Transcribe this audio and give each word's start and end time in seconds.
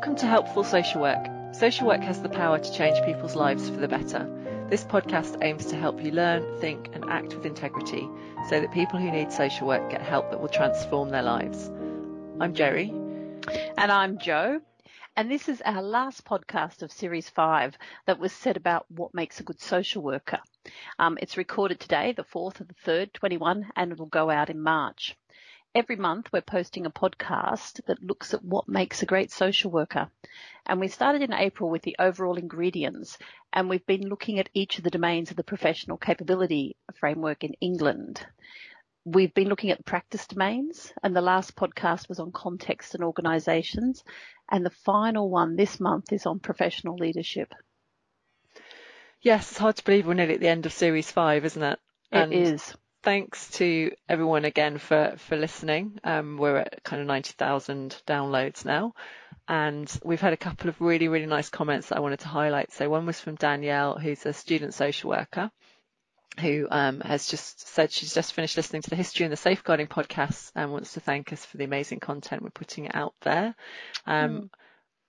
Welcome 0.00 0.16
to 0.16 0.26
Helpful 0.26 0.64
Social 0.64 1.02
Work. 1.02 1.26
Social 1.52 1.86
work 1.86 2.00
has 2.00 2.22
the 2.22 2.30
power 2.30 2.58
to 2.58 2.72
change 2.72 3.04
people's 3.04 3.36
lives 3.36 3.68
for 3.68 3.76
the 3.76 3.86
better. 3.86 4.26
This 4.70 4.82
podcast 4.82 5.36
aims 5.44 5.66
to 5.66 5.76
help 5.76 6.02
you 6.02 6.10
learn, 6.10 6.58
think, 6.58 6.88
and 6.94 7.04
act 7.10 7.34
with 7.34 7.44
integrity 7.44 8.08
so 8.48 8.62
that 8.62 8.72
people 8.72 8.98
who 8.98 9.10
need 9.10 9.30
social 9.30 9.66
work 9.66 9.90
get 9.90 10.00
help 10.00 10.30
that 10.30 10.40
will 10.40 10.48
transform 10.48 11.10
their 11.10 11.20
lives. 11.22 11.70
I'm 12.40 12.54
Jerry. 12.54 12.88
And 13.76 13.92
I'm 13.92 14.16
Joe. 14.16 14.62
And 15.18 15.30
this 15.30 15.50
is 15.50 15.60
our 15.66 15.82
last 15.82 16.24
podcast 16.24 16.80
of 16.80 16.90
Series 16.90 17.28
5 17.28 17.76
that 18.06 18.18
was 18.18 18.32
said 18.32 18.56
about 18.56 18.86
what 18.90 19.12
makes 19.12 19.38
a 19.38 19.42
good 19.42 19.60
social 19.60 20.02
worker. 20.02 20.38
Um, 20.98 21.18
it's 21.20 21.36
recorded 21.36 21.78
today, 21.78 22.14
the 22.16 22.24
4th 22.24 22.60
of 22.60 22.68
the 22.68 22.90
3rd, 22.90 23.12
21, 23.12 23.66
and 23.76 23.92
it'll 23.92 24.06
go 24.06 24.30
out 24.30 24.48
in 24.48 24.62
March. 24.62 25.14
Every 25.72 25.94
month 25.94 26.32
we're 26.32 26.40
posting 26.40 26.84
a 26.84 26.90
podcast 26.90 27.84
that 27.86 28.02
looks 28.02 28.34
at 28.34 28.44
what 28.44 28.68
makes 28.68 29.02
a 29.02 29.06
great 29.06 29.30
social 29.30 29.70
worker. 29.70 30.10
And 30.66 30.80
we 30.80 30.88
started 30.88 31.22
in 31.22 31.32
April 31.32 31.70
with 31.70 31.82
the 31.82 31.94
overall 32.00 32.38
ingredients 32.38 33.16
and 33.52 33.68
we've 33.68 33.86
been 33.86 34.08
looking 34.08 34.40
at 34.40 34.50
each 34.52 34.78
of 34.78 34.84
the 34.84 34.90
domains 34.90 35.30
of 35.30 35.36
the 35.36 35.44
professional 35.44 35.96
capability 35.96 36.74
framework 36.94 37.44
in 37.44 37.54
England. 37.60 38.26
We've 39.04 39.32
been 39.32 39.48
looking 39.48 39.70
at 39.70 39.84
practice 39.84 40.26
domains 40.26 40.92
and 41.04 41.14
the 41.14 41.20
last 41.20 41.54
podcast 41.54 42.08
was 42.08 42.18
on 42.18 42.32
context 42.32 42.96
and 42.96 43.04
organisations 43.04 44.02
and 44.50 44.66
the 44.66 44.70
final 44.70 45.30
one 45.30 45.54
this 45.54 45.78
month 45.78 46.12
is 46.12 46.26
on 46.26 46.40
professional 46.40 46.96
leadership. 46.96 47.54
Yes, 49.22 49.48
it's 49.52 49.58
hard 49.58 49.76
to 49.76 49.84
believe 49.84 50.08
we're 50.08 50.14
nearly 50.14 50.34
at 50.34 50.40
the 50.40 50.48
end 50.48 50.66
of 50.66 50.72
series 50.72 51.12
five, 51.12 51.44
isn't 51.44 51.62
it? 51.62 51.78
And 52.10 52.32
it 52.32 52.36
is 52.36 52.74
thanks 53.02 53.50
to 53.52 53.92
everyone 54.08 54.44
again 54.44 54.78
for, 54.78 55.14
for 55.16 55.36
listening. 55.36 55.98
Um, 56.04 56.36
we're 56.36 56.58
at 56.58 56.82
kind 56.84 57.00
of 57.00 57.08
90,000 57.08 58.02
downloads 58.06 58.64
now. 58.64 58.94
And 59.48 59.90
we've 60.04 60.20
had 60.20 60.32
a 60.32 60.38
couple 60.38 60.68
of 60.68 60.80
really, 60.80 61.08
really 61.08 61.26
nice 61.26 61.48
comments 61.48 61.88
that 61.88 61.96
I 61.96 62.00
wanted 62.00 62.20
to 62.20 62.28
highlight. 62.28 62.72
So 62.72 62.88
one 62.88 63.06
was 63.06 63.20
from 63.20 63.34
Danielle, 63.34 63.98
who's 63.98 64.24
a 64.26 64.32
student 64.32 64.74
social 64.74 65.10
worker 65.10 65.50
who 66.38 66.68
um, 66.70 67.00
has 67.00 67.26
just 67.26 67.68
said 67.68 67.90
she's 67.90 68.14
just 68.14 68.32
finished 68.32 68.56
listening 68.56 68.82
to 68.82 68.90
the 68.90 68.96
history 68.96 69.24
and 69.24 69.32
the 69.32 69.36
safeguarding 69.36 69.88
podcast 69.88 70.52
and 70.54 70.70
wants 70.70 70.94
to 70.94 71.00
thank 71.00 71.32
us 71.32 71.44
for 71.44 71.56
the 71.56 71.64
amazing 71.64 71.98
content 71.98 72.42
we're 72.42 72.50
putting 72.50 72.92
out 72.92 73.14
there. 73.22 73.54
Um, 74.06 74.30
mm. 74.30 74.50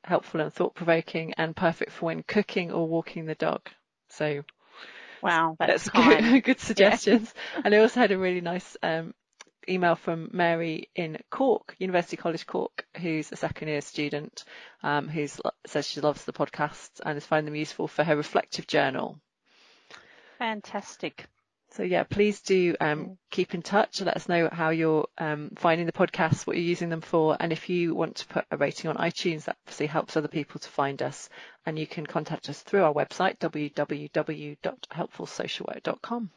Helpful 0.04 0.42
and 0.42 0.52
thought 0.52 0.74
provoking 0.74 1.34
and 1.38 1.56
perfect 1.56 1.92
for 1.92 2.08
when 2.08 2.24
cooking 2.24 2.72
or 2.72 2.88
walking 2.88 3.26
the 3.26 3.36
dog. 3.36 3.62
So 4.10 4.44
Wow, 5.22 5.56
that's, 5.60 5.86
that's 5.86 5.90
good, 5.90 6.44
good, 6.44 6.60
suggestions. 6.60 7.34
Yeah. 7.56 7.62
and 7.66 7.76
I 7.76 7.80
also 7.80 8.00
had 8.00 8.12
a 8.12 8.18
really 8.18 8.42
nice 8.42 8.78
um, 8.82 9.14
email 9.68 9.96
from 9.96 10.30
Mary 10.34 10.90
in 10.96 11.18
Cork, 11.30 11.76
University 11.80 12.18
College 12.18 12.46
Cork, 12.46 12.86
who's 12.98 13.32
a 13.32 13.36
second 13.36 13.68
year 13.68 13.82
student, 13.82 14.44
um, 14.84 15.08
who 15.08 15.28
says 15.66 15.88
she 15.88 16.02
loves 16.02 16.26
the 16.26 16.34
podcasts 16.34 17.00
and 17.06 17.16
has 17.16 17.26
found 17.26 17.48
them 17.48 17.56
useful 17.56 17.88
for 17.88 18.04
her 18.04 18.16
reflective 18.16 18.68
journal. 18.68 19.20
Fantastic. 20.40 21.28
So 21.72 21.84
yeah, 21.84 22.04
please 22.04 22.42
do 22.42 22.76
um, 22.82 23.18
keep 23.30 23.56
in 23.56 23.62
touch. 23.62 24.00
And 24.00 24.08
let 24.08 24.18
us 24.18 24.28
know 24.28 24.50
how 24.52 24.72
you're 24.72 25.08
um, 25.18 25.52
finding 25.56 25.86
the 25.86 25.94
podcasts, 25.94 26.46
what 26.46 26.58
you're 26.58 26.66
using 26.66 26.90
them 26.90 27.00
for, 27.02 27.38
and 27.40 27.54
if 27.54 27.70
you 27.70 27.96
want 27.96 28.18
to 28.18 28.28
put 28.28 28.46
a 28.52 28.58
rating 28.58 28.90
on 28.90 28.98
iTunes, 28.98 29.46
that 29.46 29.56
obviously 29.66 29.88
helps 29.88 30.18
other 30.18 30.28
people 30.28 30.60
to 30.60 30.68
find 30.70 31.02
us. 31.02 31.30
And 31.66 31.80
you 31.80 31.88
can 31.88 32.06
contact 32.06 32.50
us 32.50 32.62
through 32.62 32.84
our 32.84 32.94
website 32.94 33.40
www.helpfulsocialwork.com. 33.40 36.30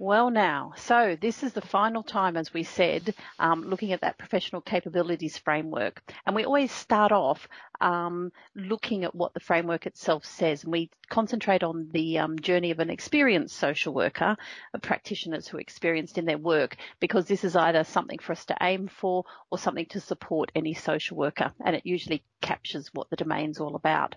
Well, 0.00 0.30
now, 0.30 0.72
so 0.76 1.16
this 1.20 1.44
is 1.44 1.52
the 1.52 1.60
final 1.60 2.02
time, 2.02 2.36
as 2.36 2.52
we 2.52 2.64
said, 2.64 3.14
um, 3.38 3.62
looking 3.62 3.92
at 3.92 4.00
that 4.00 4.18
professional 4.18 4.60
capabilities 4.60 5.38
framework. 5.38 6.02
And 6.26 6.34
we 6.34 6.44
always 6.44 6.72
start 6.72 7.12
off 7.12 7.48
um, 7.80 8.32
looking 8.56 9.04
at 9.04 9.14
what 9.14 9.34
the 9.34 9.40
framework 9.40 9.86
itself 9.86 10.24
says. 10.24 10.64
And 10.64 10.72
we 10.72 10.90
concentrate 11.10 11.62
on 11.62 11.90
the 11.92 12.18
um, 12.18 12.40
journey 12.40 12.72
of 12.72 12.80
an 12.80 12.90
experienced 12.90 13.56
social 13.56 13.94
worker, 13.94 14.36
practitioners 14.82 15.46
who 15.46 15.58
are 15.58 15.60
experienced 15.60 16.18
in 16.18 16.24
their 16.24 16.38
work, 16.38 16.76
because 16.98 17.26
this 17.26 17.44
is 17.44 17.54
either 17.54 17.84
something 17.84 18.18
for 18.18 18.32
us 18.32 18.44
to 18.46 18.56
aim 18.62 18.88
for 18.88 19.24
or 19.52 19.58
something 19.58 19.86
to 19.86 20.00
support 20.00 20.50
any 20.56 20.74
social 20.74 21.16
worker. 21.16 21.52
And 21.64 21.76
it 21.76 21.86
usually 21.86 22.24
captures 22.42 22.90
what 22.94 23.10
the 23.10 23.16
domain's 23.16 23.60
all 23.60 23.76
about. 23.76 24.16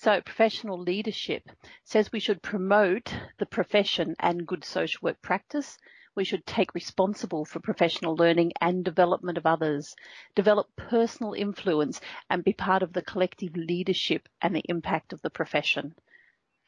So 0.00 0.20
professional 0.20 0.78
leadership 0.78 1.50
says 1.82 2.12
we 2.12 2.20
should 2.20 2.40
promote 2.40 3.12
the 3.38 3.46
profession 3.46 4.14
and 4.20 4.46
good 4.46 4.64
social 4.64 5.00
work 5.02 5.20
practice. 5.22 5.76
We 6.14 6.22
should 6.22 6.46
take 6.46 6.72
responsible 6.72 7.44
for 7.44 7.58
professional 7.58 8.14
learning 8.14 8.52
and 8.60 8.84
development 8.84 9.38
of 9.38 9.44
others, 9.44 9.96
develop 10.36 10.68
personal 10.76 11.32
influence 11.34 12.00
and 12.30 12.44
be 12.44 12.52
part 12.52 12.84
of 12.84 12.92
the 12.92 13.02
collective 13.02 13.56
leadership 13.56 14.28
and 14.40 14.54
the 14.54 14.62
impact 14.68 15.12
of 15.12 15.20
the 15.22 15.30
profession. 15.30 15.96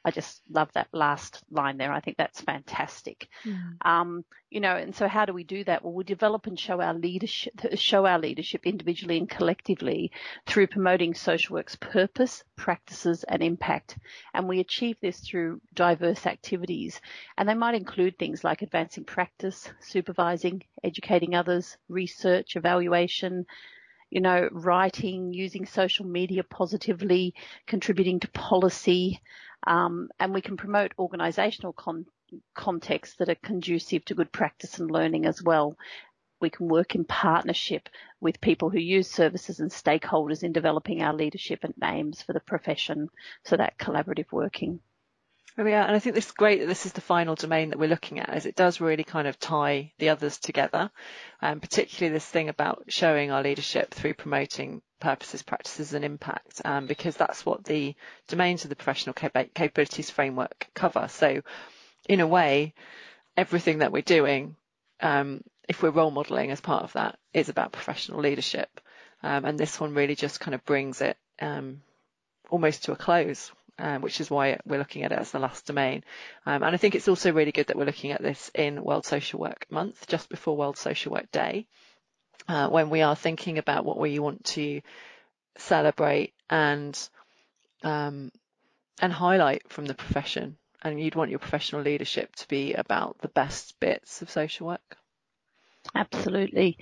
I 0.05 0.11
just 0.11 0.41
love 0.49 0.71
that 0.73 0.89
last 0.93 1.43
line 1.51 1.77
there. 1.77 1.93
I 1.93 2.01
think 2.01 2.17
that's 2.17 2.41
fantastic. 2.41 3.29
Mm. 3.45 3.77
Um, 3.83 4.25
you 4.49 4.61
know, 4.61 4.75
and 4.75 4.95
so 4.95 5.07
how 5.07 5.27
do 5.27 5.35
we 5.35 5.45
do 5.45 5.63
that? 5.65 5.85
Well, 5.85 5.93
we 5.93 6.05
develop 6.05 6.47
and 6.47 6.59
show 6.59 6.81
our 6.81 6.95
leadership, 6.95 7.53
show 7.75 8.07
our 8.07 8.19
leadership 8.19 8.67
individually 8.67 9.19
and 9.19 9.29
collectively 9.29 10.11
through 10.47 10.69
promoting 10.69 11.15
social 11.15 11.55
work's 11.55 11.77
purpose, 11.77 12.43
practices 12.57 13.25
and 13.25 13.43
impact. 13.43 13.99
And 14.33 14.49
we 14.49 14.61
achieve 14.61 14.97
this 15.01 15.21
through 15.21 15.61
diverse 15.75 16.27
activities. 16.27 17.01
And 17.37 17.47
they 17.47 17.55
might 17.55 17.75
include 17.75 18.19
things 18.19 18.43
like 18.43 18.63
advancing 18.63 19.05
practice, 19.05 19.69
supervising, 19.81 20.63
educating 20.83 21.35
others, 21.35 21.77
research, 21.89 22.57
evaluation, 22.57 23.45
you 24.11 24.21
know, 24.21 24.49
writing, 24.51 25.33
using 25.33 25.65
social 25.67 26.05
media 26.05 26.43
positively, 26.43 27.35
contributing 27.67 28.19
to 28.21 28.29
policy, 28.29 29.21
um, 29.67 30.09
and 30.19 30.33
we 30.33 30.41
can 30.41 30.57
promote 30.57 30.97
organisational 30.97 31.75
con- 31.75 32.07
contexts 32.55 33.17
that 33.17 33.29
are 33.29 33.35
conducive 33.37 34.05
to 34.07 34.15
good 34.15 34.33
practice 34.33 34.79
and 34.79 34.91
learning 34.91 35.27
as 35.27 35.43
well. 35.43 35.77
We 36.41 36.51
can 36.51 36.69
work 36.69 36.95
in 36.95 37.05
partnership 37.05 37.89
with 38.21 38.41
people 38.41 38.71
who 38.71 38.79
use 38.79 39.11
services 39.11 39.61
and 39.61 39.71
stakeholders 39.71 40.43
in 40.43 40.53
developing 40.53 41.03
our 41.03 41.13
leadership 41.13 41.65
and 41.65 41.75
aims 41.85 42.23
for 42.23 42.33
the 42.33 42.41
profession. 42.41 43.11
So 43.45 43.57
that 43.57 43.79
collaborative 43.79 44.33
working. 44.33 44.81
Oh, 45.59 45.67
yeah, 45.67 45.85
and 45.85 45.97
I 45.97 45.99
think 45.99 46.17
it's 46.17 46.31
great 46.31 46.61
that 46.61 46.67
this 46.67 46.87
is 46.87 46.93
the 46.93 47.01
final 47.01 47.35
domain 47.35 47.71
that 47.71 47.79
we're 47.79 47.89
looking 47.89 48.21
at, 48.21 48.29
as 48.29 48.47
it 48.47 48.55
does 48.55 48.81
really 48.81 49.03
kind 49.03 49.27
of 49.27 49.39
tie 49.39 49.93
the 49.99 50.11
others 50.11 50.39
together, 50.39 50.91
and 51.43 51.55
um, 51.55 51.61
particularly 51.61 52.13
this 52.13 52.27
thing 52.27 52.49
about 52.49 52.85
showing 52.89 53.31
our 53.31 53.43
leadership 53.43 53.93
through 53.93 54.15
promoting 54.15 54.81
purposes, 55.01 55.43
practices, 55.43 55.93
and 55.93 56.05
impact, 56.05 56.63
um, 56.65 56.87
because 56.87 57.17
that's 57.17 57.45
what 57.45 57.65
the 57.65 57.95
domains 58.29 58.65
of 58.65 58.71
the 58.71 58.77
professional 58.77 59.13
capabilities 59.13 60.09
framework 60.09 60.69
cover. 60.73 61.09
So, 61.09 61.43
in 62.09 62.21
a 62.21 62.27
way, 62.27 62.75
everything 63.37 63.79
that 63.79 63.93
we're 63.93 64.03
doing, 64.03 64.55
um, 65.01 65.43
if 65.69 65.83
we're 65.83 65.91
role 65.91 66.13
modelling 66.13 66.53
as 66.53 66.61
part 66.61 66.85
of 66.85 66.93
that, 66.93 67.19
is 67.35 67.49
about 67.49 67.73
professional 67.73 68.21
leadership, 68.21 68.81
um, 69.25 69.45
and 69.45 69.59
this 69.59 69.81
one 69.81 69.95
really 69.95 70.15
just 70.15 70.39
kind 70.39 70.55
of 70.55 70.65
brings 70.65 71.01
it 71.01 71.17
um, 71.41 71.83
almost 72.51 72.85
to 72.85 72.93
a 72.93 72.97
close 72.97 73.51
um, 73.81 74.03
which 74.03 74.21
is 74.21 74.31
why 74.31 74.59
we're 74.65 74.79
looking 74.79 75.05
at 75.05 75.13
it 75.13 75.19
as 75.19 75.31
the 75.31 75.39
last 75.39 75.67
domain. 75.67 76.05
Um, 76.47 76.63
and 76.63 76.75
I 76.75 76.77
think 76.77 76.95
it's 76.95 77.09
also 77.09 77.33
really 77.33 77.53
good 77.53 77.69
that 77.69 77.77
we're 77.77 77.85
looking 77.85 78.13
at 78.13 78.23
this 78.23 78.51
in 78.55 78.83
World 78.83 79.07
Social 79.07 79.41
Work 79.41 79.67
Month, 79.71 80.07
just 80.07 80.29
before 80.29 80.57
World 80.57 80.77
Social 80.77 81.13
Work 81.13 81.31
Day, 81.31 81.67
uh, 82.49 82.69
when 82.69 82.91
we 82.91 83.03
are 83.03 83.17
thinking 83.17 83.59
about 83.59 83.85
what 83.85 83.99
we 83.99 84.19
want 84.19 84.45
to 84.45 84.81
celebrate 85.57 86.33
and 86.49 86.99
um, 87.83 88.31
and 89.01 89.13
highlight 89.13 89.71
from 89.71 89.87
the 89.87 89.95
profession. 89.95 90.57
And 90.83 91.01
you'd 91.01 91.15
want 91.15 91.31
your 91.31 91.39
professional 91.39 91.83
leadership 91.83 92.35
to 92.37 92.49
be 92.49 92.73
about 92.73 93.19
the 93.21 93.29
best 93.29 93.79
bits 93.81 94.23
of 94.23 94.31
social 94.31 94.67
work. 94.69 94.97
Absolutely. 95.95 96.79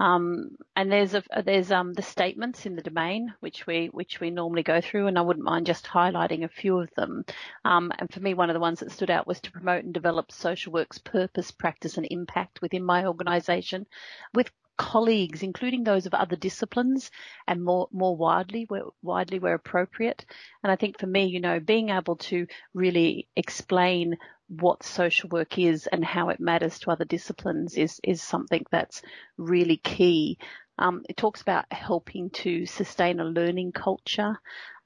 Um, 0.00 0.56
and 0.74 0.90
there's 0.90 1.14
a, 1.14 1.22
there's 1.44 1.70
um, 1.70 1.92
the 1.92 2.02
statements 2.02 2.64
in 2.64 2.74
the 2.74 2.82
domain 2.82 3.34
which 3.40 3.66
we 3.66 3.88
which 3.92 4.18
we 4.18 4.30
normally 4.30 4.62
go 4.62 4.80
through, 4.80 5.06
and 5.08 5.18
I 5.18 5.20
wouldn't 5.20 5.44
mind 5.44 5.66
just 5.66 5.84
highlighting 5.86 6.42
a 6.42 6.48
few 6.48 6.80
of 6.80 6.88
them. 6.96 7.24
Um, 7.66 7.92
and 7.98 8.10
for 8.10 8.20
me, 8.20 8.32
one 8.32 8.48
of 8.48 8.54
the 8.54 8.60
ones 8.60 8.80
that 8.80 8.92
stood 8.92 9.10
out 9.10 9.26
was 9.26 9.40
to 9.42 9.52
promote 9.52 9.84
and 9.84 9.92
develop 9.92 10.32
social 10.32 10.72
work's 10.72 10.98
purpose, 10.98 11.50
practice, 11.50 11.98
and 11.98 12.06
impact 12.10 12.62
within 12.62 12.82
my 12.82 13.04
organisation, 13.04 13.86
with 14.32 14.50
colleagues, 14.78 15.42
including 15.42 15.84
those 15.84 16.06
of 16.06 16.14
other 16.14 16.36
disciplines, 16.36 17.10
and 17.46 17.62
more 17.62 17.86
more 17.92 18.16
widely 18.16 18.64
where 18.68 18.84
widely 19.02 19.38
where 19.38 19.54
appropriate. 19.54 20.24
And 20.62 20.72
I 20.72 20.76
think 20.76 20.98
for 20.98 21.06
me, 21.06 21.26
you 21.26 21.40
know, 21.40 21.60
being 21.60 21.90
able 21.90 22.16
to 22.16 22.46
really 22.72 23.28
explain 23.36 24.16
what 24.50 24.82
social 24.82 25.28
work 25.28 25.58
is 25.58 25.86
and 25.86 26.04
how 26.04 26.28
it 26.30 26.40
matters 26.40 26.80
to 26.80 26.90
other 26.90 27.04
disciplines 27.04 27.76
is 27.76 28.00
is 28.02 28.20
something 28.20 28.64
that's 28.70 29.00
really 29.38 29.76
key. 29.76 30.38
Um, 30.76 31.02
it 31.08 31.16
talks 31.16 31.40
about 31.42 31.66
helping 31.70 32.30
to 32.30 32.66
sustain 32.66 33.20
a 33.20 33.24
learning 33.24 33.72
culture, 33.72 34.38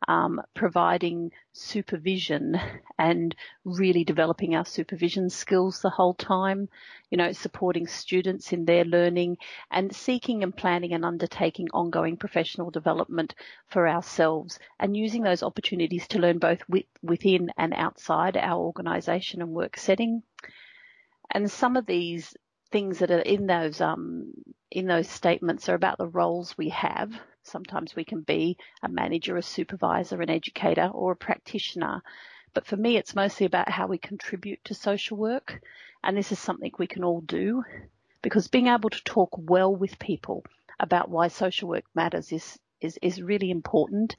um, 0.09 0.41
providing 0.55 1.33
supervision 1.53 2.59
and 2.99 3.35
really 3.65 4.05
developing 4.05 4.55
our 4.55 4.65
supervision 4.65 5.31
skills 5.31 5.81
the 5.81 5.91
whole 5.91 6.15
time, 6.15 6.69
you 7.11 7.19
know, 7.19 7.33
supporting 7.33 7.87
students 7.87 8.53
in 8.53 8.65
their 8.65 8.85
learning 8.85 9.39
and 9.71 9.95
seeking 9.95 10.43
and 10.43 10.56
planning 10.56 10.93
and 10.93 11.05
undertaking 11.05 11.69
ongoing 11.73 12.17
professional 12.17 12.71
development 12.71 13.35
for 13.69 13.89
ourselves 13.89 14.59
and 14.79 14.97
using 14.97 15.23
those 15.23 15.43
opportunities 15.43 16.06
to 16.09 16.19
learn 16.19 16.39
both 16.39 16.61
with, 16.69 16.87
within 17.03 17.51
and 17.56 17.73
outside 17.75 18.37
our 18.37 18.61
organisation 18.61 19.41
and 19.41 19.51
work 19.51 19.77
setting. 19.77 20.23
And 21.31 21.51
some 21.51 21.77
of 21.77 21.87
these 21.87 22.35
things 22.71 22.99
that 22.99 23.11
are 23.11 23.21
in 23.21 23.47
those 23.47 23.81
um, 23.81 24.33
in 24.71 24.87
those 24.87 25.09
statements 25.09 25.69
are 25.69 25.75
about 25.75 25.99
the 25.99 26.09
roles 26.09 26.59
we 26.59 26.71
have. 26.71 27.12
Sometimes 27.44 27.94
we 27.94 28.05
can 28.05 28.23
be 28.23 28.56
a 28.82 28.88
manager, 28.88 29.37
a 29.37 29.43
supervisor, 29.43 30.20
an 30.23 30.31
educator, 30.31 30.91
or 30.93 31.12
a 31.12 31.17
practitioner. 31.17 32.02
But 32.55 32.67
for 32.67 32.76
me, 32.76 32.96
it's 32.96 33.14
mostly 33.14 33.46
about 33.46 33.69
how 33.69 33.87
we 33.87 33.99
contribute 33.99 34.64
to 34.64 34.75
social 34.75 35.17
work. 35.17 35.62
And 36.02 36.17
this 36.17 36.32
is 36.32 36.38
something 36.38 36.73
we 36.79 36.87
can 36.87 37.05
all 37.05 37.20
do 37.20 37.64
because 38.23 38.49
being 38.49 38.69
able 38.69 38.91
to 38.91 39.05
talk 39.05 39.31
well 39.37 39.75
with 39.75 39.99
people 39.99 40.44
about 40.81 41.11
why 41.11 41.29
social 41.29 41.69
work 41.69 41.85
matters 41.94 42.32
is, 42.32 42.58
is, 42.81 42.99
is 43.02 43.23
really 43.23 43.50
important. 43.50 44.17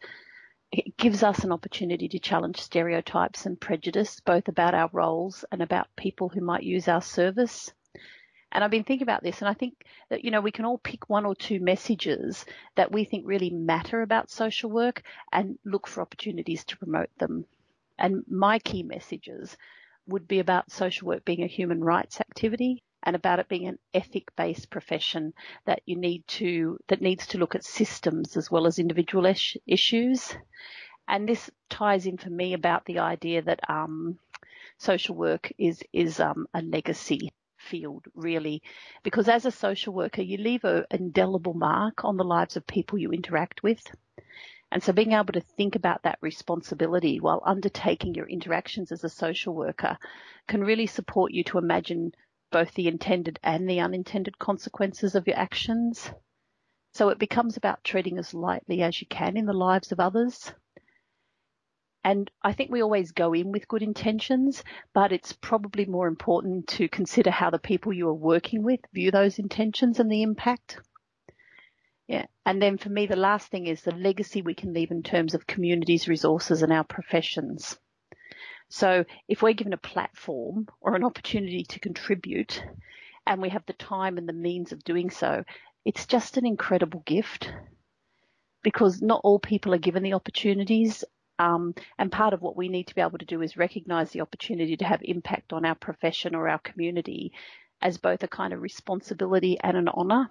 It 0.72 0.96
gives 0.98 1.24
us 1.24 1.44
an 1.44 1.52
opportunity 1.52 2.08
to 2.10 2.20
challenge 2.20 2.62
stereotypes 2.62 3.46
and 3.46 3.60
prejudice, 3.60 4.20
both 4.20 4.48
about 4.48 4.76
our 4.76 4.90
roles 4.94 5.44
and 5.52 5.62
about 5.62 5.96
people 5.96 6.30
who 6.30 6.42
might 6.42 6.64
use 6.64 6.88
our 6.88 7.02
service. 7.02 7.74
And 8.56 8.64
I've 8.64 8.72
been 8.72 8.86
thinking 8.86 9.04
about 9.04 9.22
this, 9.22 9.42
and 9.42 9.50
I 9.50 9.54
think 9.54 9.86
that, 10.08 10.24
you 10.24 10.32
know, 10.32 10.40
we 10.40 10.54
can 10.54 10.64
all 10.64 10.78
pick 10.78 11.10
one 11.10 11.26
or 11.26 11.36
two 11.36 11.60
messages 11.60 12.46
that 12.76 12.90
we 12.90 13.04
think 13.04 13.28
really 13.28 13.50
matter 13.50 14.02
about 14.02 14.32
social 14.32 14.70
work 14.70 15.04
and 15.34 15.60
look 15.66 15.88
for 15.88 16.00
opportunities 16.00 16.64
to 16.64 16.78
promote 16.78 17.10
them. 17.18 17.48
And 17.98 18.24
my 18.30 18.60
key 18.60 18.82
messages 18.82 19.58
would 20.08 20.26
be 20.26 20.40
about 20.40 20.72
social 20.72 21.06
work 21.06 21.26
being 21.26 21.44
a 21.44 21.48
human 21.48 21.84
rights 21.84 22.22
activity 22.22 22.82
and 23.04 23.14
about 23.14 23.40
it 23.40 23.50
being 23.50 23.68
an 23.68 23.78
ethic 23.94 24.34
based 24.38 24.70
profession 24.70 25.34
that 25.66 25.82
you 25.86 25.98
need 25.98 26.26
to, 26.40 26.80
that 26.88 27.02
needs 27.02 27.28
to 27.28 27.38
look 27.38 27.56
at 27.56 27.66
systems 27.66 28.38
as 28.38 28.50
well 28.50 28.68
as 28.68 28.80
individual 28.80 29.26
issues. 29.68 30.34
And 31.10 31.28
this 31.28 31.52
ties 31.70 32.06
in 32.06 32.16
for 32.16 32.30
me 32.30 32.54
about 32.54 32.86
the 32.86 33.00
idea 33.00 33.42
that, 33.42 33.70
um, 33.70 34.18
social 34.78 35.16
work 35.16 35.52
is, 35.58 35.84
is, 35.92 36.22
um, 36.22 36.48
a 36.54 36.62
legacy 36.62 37.34
field, 37.66 38.06
really, 38.14 38.62
because 39.04 39.28
as 39.28 39.46
a 39.46 39.52
social 39.52 39.94
worker, 39.94 40.22
you 40.22 40.38
leave 40.38 40.64
an 40.64 40.86
indelible 40.92 41.54
mark 41.54 42.06
on 42.06 42.18
the 42.18 42.24
lives 42.24 42.56
of 42.56 42.68
people 42.68 42.98
you 42.98 43.12
interact 43.12 43.64
with. 43.64 43.82
And 44.72 44.84
so 44.84 44.94
being 44.94 45.14
able 45.14 45.34
to 45.34 45.42
think 45.42 45.76
about 45.76 46.04
that 46.04 46.20
responsibility 46.22 47.20
while 47.20 47.42
undertaking 47.46 48.16
your 48.16 48.28
interactions 48.28 48.92
as 48.92 49.04
a 49.04 49.10
social 49.10 49.54
worker 49.54 49.98
can 50.48 50.64
really 50.64 50.88
support 50.88 51.32
you 51.32 51.44
to 51.46 51.58
imagine 51.58 52.14
both 52.52 52.74
the 52.74 52.88
intended 52.88 53.40
and 53.44 53.70
the 53.70 53.80
unintended 53.80 54.40
consequences 54.40 55.16
of 55.16 55.28
your 55.28 55.38
actions. 55.38 56.12
So 56.94 57.10
it 57.10 57.20
becomes 57.20 57.58
about 57.58 57.84
treading 57.84 58.18
as 58.18 58.34
lightly 58.34 58.82
as 58.82 59.02
you 59.02 59.08
can 59.08 59.38
in 59.38 59.46
the 59.46 59.54
lives 59.54 59.92
of 59.92 60.00
others 60.00 60.54
and 62.06 62.30
I 62.44 62.54
think 62.54 62.70
we 62.70 62.84
always 62.84 63.12
go 63.12 63.34
in 63.34 63.52
with 63.52 63.68
good 63.68 63.82
intentions, 63.82 64.64
but 64.94 65.12
it's 65.12 65.34
probably 65.34 65.86
more 65.86 66.08
important 66.08 66.68
to 66.68 66.88
consider 66.88 67.32
how 67.32 67.50
the 67.50 67.58
people 67.58 67.92
you 67.92 68.08
are 68.10 68.14
working 68.14 68.62
with 68.62 68.80
view 68.94 69.10
those 69.10 69.40
intentions 69.40 70.00
and 70.00 70.10
the 70.12 70.22
impact. 70.22 70.78
Yeah. 72.08 72.28
And 72.46 72.62
then 72.62 72.78
for 72.78 72.90
me, 72.90 73.08
the 73.08 73.16
last 73.16 73.48
thing 73.48 73.66
is 73.66 73.82
the 73.82 73.96
legacy 73.96 74.44
we 74.44 74.54
can 74.54 74.72
leave 74.72 74.92
in 74.92 75.02
terms 75.02 75.34
of 75.34 75.48
communities, 75.48 76.08
resources 76.08 76.62
and 76.62 76.72
our 76.72 76.84
professions. 76.84 77.76
So 78.70 79.06
if 79.28 79.42
we're 79.42 79.54
given 79.54 79.74
a 79.74 79.78
platform 79.78 80.68
or 80.82 80.96
an 80.96 81.04
opportunity 81.04 81.64
to 81.70 81.80
contribute 81.80 82.64
and 83.26 83.42
we 83.42 83.50
have 83.50 83.66
the 83.66 83.74
time 83.74 84.20
and 84.20 84.30
the 84.30 84.34
means 84.34 84.72
of 84.72 84.84
doing 84.84 85.10
so, 85.10 85.44
it's 85.86 86.06
just 86.06 86.38
an 86.38 86.46
incredible 86.46 87.02
gift 87.04 87.52
because 88.62 89.02
not 89.02 89.22
all 89.24 89.40
people 89.40 89.74
are 89.74 89.80
given 89.80 90.04
the 90.04 90.14
opportunities 90.14 91.04
um, 91.40 91.76
and 91.98 92.12
part 92.12 92.34
of 92.34 92.42
what 92.42 92.56
we 92.56 92.70
need 92.70 92.88
to 92.88 92.96
be 92.96 93.02
able 93.02 93.18
to 93.18 93.26
do 93.26 93.42
is 93.42 93.58
recognise 93.58 94.12
the 94.12 94.22
opportunity 94.22 94.78
to 94.78 94.86
have 94.86 95.02
impact 95.04 95.54
on 95.54 95.66
our 95.66 95.76
profession 95.76 96.36
or 96.36 96.48
our 96.48 96.60
community 96.60 97.34
as 97.82 97.98
both 97.98 98.24
a 98.24 98.28
kind 98.28 98.54
of 98.54 98.62
responsibility 98.62 99.58
and 99.62 99.76
an 99.76 99.90
honour, 99.90 100.30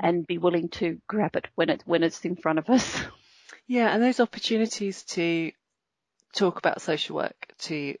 and 0.00 0.26
be 0.26 0.38
willing 0.38 0.68
to 0.68 1.00
grab 1.06 1.36
it 1.36 1.46
when 1.54 1.70
it 1.70 1.82
when 1.86 2.02
it's 2.02 2.24
in 2.24 2.36
front 2.36 2.58
of 2.58 2.68
us. 2.68 3.00
Yeah, 3.68 3.92
and 3.92 4.02
those 4.02 4.20
opportunities 4.20 5.02
to 5.04 5.50
talk 6.32 6.58
about 6.58 6.80
social 6.80 7.16
work, 7.16 7.52
to 7.60 7.96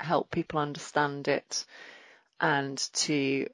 help 0.00 0.30
people 0.30 0.58
understand 0.58 1.28
it, 1.28 1.66
and 2.40 2.78
to 2.94 3.46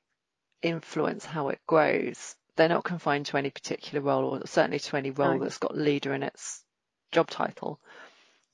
influence 0.63 1.25
how 1.25 1.49
it 1.49 1.59
grows. 1.67 2.37
They're 2.57 2.69
not 2.69 2.85
confined 2.85 3.27
to 3.27 3.39
any 3.39 3.51
particular 3.51 4.05
role, 4.05 4.37
or 4.37 4.47
certainly 4.47 4.79
to 4.79 4.97
any 4.97 5.11
role 5.11 5.39
no. 5.39 5.45
that's 5.45 5.59
got 5.59 5.77
leader 5.77 6.15
in 6.15 6.23
its 6.23 6.63
job 7.13 7.31
title. 7.31 7.81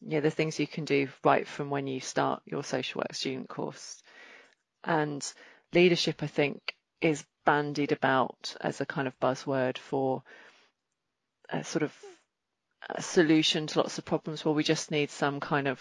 Yeah, 0.00 0.20
the 0.20 0.30
things 0.30 0.58
you 0.58 0.66
can 0.66 0.84
do 0.84 1.08
right 1.24 1.46
from 1.46 1.70
when 1.70 1.86
you 1.86 2.00
start 2.00 2.42
your 2.44 2.62
social 2.62 3.00
work 3.00 3.14
student 3.14 3.48
course. 3.48 4.02
And 4.82 5.26
leadership, 5.72 6.22
I 6.22 6.26
think, 6.26 6.74
is 7.00 7.24
bandied 7.44 7.92
about 7.92 8.54
as 8.60 8.80
a 8.80 8.86
kind 8.86 9.08
of 9.08 9.18
buzzword 9.20 9.78
for 9.78 10.22
a 11.50 11.64
sort 11.64 11.82
of 11.82 11.92
a 12.88 13.02
solution 13.02 13.66
to 13.66 13.78
lots 13.78 13.98
of 13.98 14.04
problems 14.04 14.44
Well, 14.44 14.54
we 14.54 14.62
just 14.62 14.90
need 14.90 15.10
some 15.10 15.40
kind 15.40 15.68
of 15.68 15.80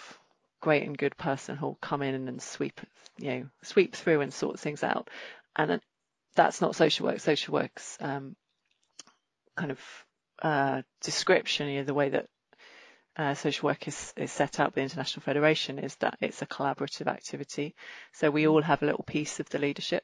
great 0.61 0.83
and 0.83 0.97
good 0.97 1.17
person 1.17 1.57
who'll 1.57 1.77
come 1.81 2.01
in 2.01 2.27
and 2.27 2.41
sweep, 2.41 2.79
you 3.17 3.29
know, 3.29 3.45
sweep 3.63 3.93
through 3.95 4.21
and 4.21 4.33
sort 4.33 4.59
things 4.59 4.83
out. 4.83 5.09
And 5.55 5.81
that's 6.35 6.61
not 6.61 6.75
social 6.75 7.05
work. 7.05 7.19
Social 7.19 7.53
work's 7.53 7.97
um, 7.99 8.35
kind 9.57 9.71
of 9.71 9.79
uh, 10.41 10.81
description, 11.01 11.67
you 11.67 11.79
know, 11.79 11.85
the 11.85 11.93
way 11.93 12.09
that 12.09 12.27
uh, 13.15 13.33
social 13.35 13.67
work 13.67 13.87
is, 13.87 14.13
is 14.17 14.31
set 14.31 14.59
up, 14.59 14.73
the 14.73 14.81
International 14.81 15.21
Federation, 15.21 15.79
is 15.79 15.95
that 15.97 16.17
it's 16.21 16.41
a 16.41 16.47
collaborative 16.47 17.07
activity. 17.07 17.75
So 18.11 18.31
we 18.31 18.47
all 18.47 18.61
have 18.61 18.81
a 18.81 18.85
little 18.85 19.03
piece 19.03 19.39
of 19.39 19.49
the 19.49 19.59
leadership 19.59 20.03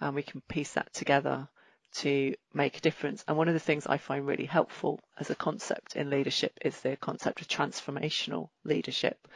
and 0.00 0.14
we 0.14 0.22
can 0.22 0.40
piece 0.42 0.72
that 0.72 0.92
together 0.92 1.48
to 1.96 2.34
make 2.52 2.78
a 2.78 2.80
difference. 2.80 3.24
And 3.26 3.36
one 3.36 3.48
of 3.48 3.54
the 3.54 3.60
things 3.60 3.86
I 3.86 3.98
find 3.98 4.26
really 4.26 4.44
helpful 4.46 5.00
as 5.18 5.30
a 5.30 5.34
concept 5.34 5.96
in 5.96 6.10
leadership 6.10 6.58
is 6.64 6.78
the 6.80 6.96
concept 6.96 7.40
of 7.40 7.48
transformational 7.48 8.48
leadership, 8.64 9.28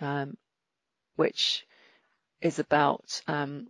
um, 0.00 0.36
which 1.16 1.66
is 2.40 2.58
about 2.58 3.22
um, 3.28 3.68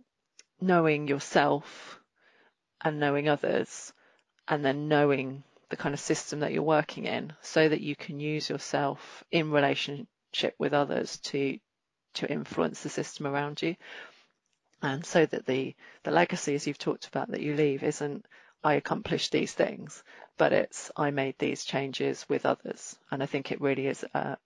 knowing 0.59 1.07
yourself 1.07 1.99
and 2.81 2.99
knowing 2.99 3.29
others 3.29 3.93
and 4.47 4.63
then 4.65 4.87
knowing 4.87 5.43
the 5.71 5.77
kind 5.77 5.93
of 5.93 5.99
system 5.99 6.41
that 6.41 6.51
you're 6.51 6.61
working 6.61 7.05
in 7.05 7.33
so 7.41 7.67
that 7.67 7.81
you 7.81 7.95
can 7.95 8.19
use 8.19 8.49
yourself 8.49 9.23
in 9.31 9.49
relationship 9.49 10.53
with 10.59 10.73
others 10.73 11.17
to 11.17 11.57
to 12.13 12.29
influence 12.29 12.83
the 12.83 12.89
system 12.89 13.25
around 13.25 13.61
you. 13.61 13.75
And 14.83 15.05
so 15.05 15.25
that 15.25 15.45
the 15.45 15.75
the 16.03 16.11
legacy 16.11 16.53
as 16.53 16.67
you've 16.67 16.77
talked 16.77 17.07
about 17.07 17.31
that 17.31 17.41
you 17.41 17.55
leave 17.55 17.83
isn't 17.83 18.25
I 18.63 18.75
accomplished 18.75 19.31
these 19.31 19.53
things 19.53 20.03
but 20.37 20.53
it's 20.53 20.91
I 20.97 21.11
made 21.11 21.35
these 21.37 21.63
changes 21.63 22.25
with 22.27 22.47
others. 22.47 22.97
And 23.11 23.21
I 23.21 23.27
think 23.27 23.51
it 23.51 23.61
really 23.61 23.85
is 23.85 24.03
a, 24.03 24.17
a 24.17 24.37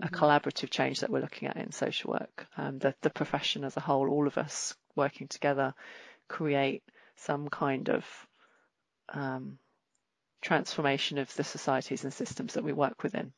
mm-hmm. 0.00 0.14
collaborative 0.14 0.70
change 0.70 1.00
that 1.00 1.10
we're 1.10 1.20
looking 1.20 1.46
at 1.46 1.58
in 1.58 1.72
social 1.72 2.12
work. 2.12 2.46
Um, 2.56 2.78
the, 2.78 2.94
the 3.02 3.10
profession 3.10 3.62
as 3.64 3.76
a 3.76 3.80
whole 3.80 4.08
all 4.08 4.26
of 4.26 4.38
us 4.38 4.74
working 4.96 5.28
together 5.28 5.74
create 6.26 6.82
some 7.16 7.48
kind 7.50 7.90
of 7.90 8.04
um, 9.10 9.58
transformation 10.42 11.18
of 11.18 11.34
the 11.34 11.44
societies 11.44 12.04
and 12.04 12.12
systems 12.12 12.54
that 12.54 12.64
we 12.64 12.72
work 12.72 13.02
within. 13.02 13.32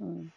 Mm. 0.00 0.30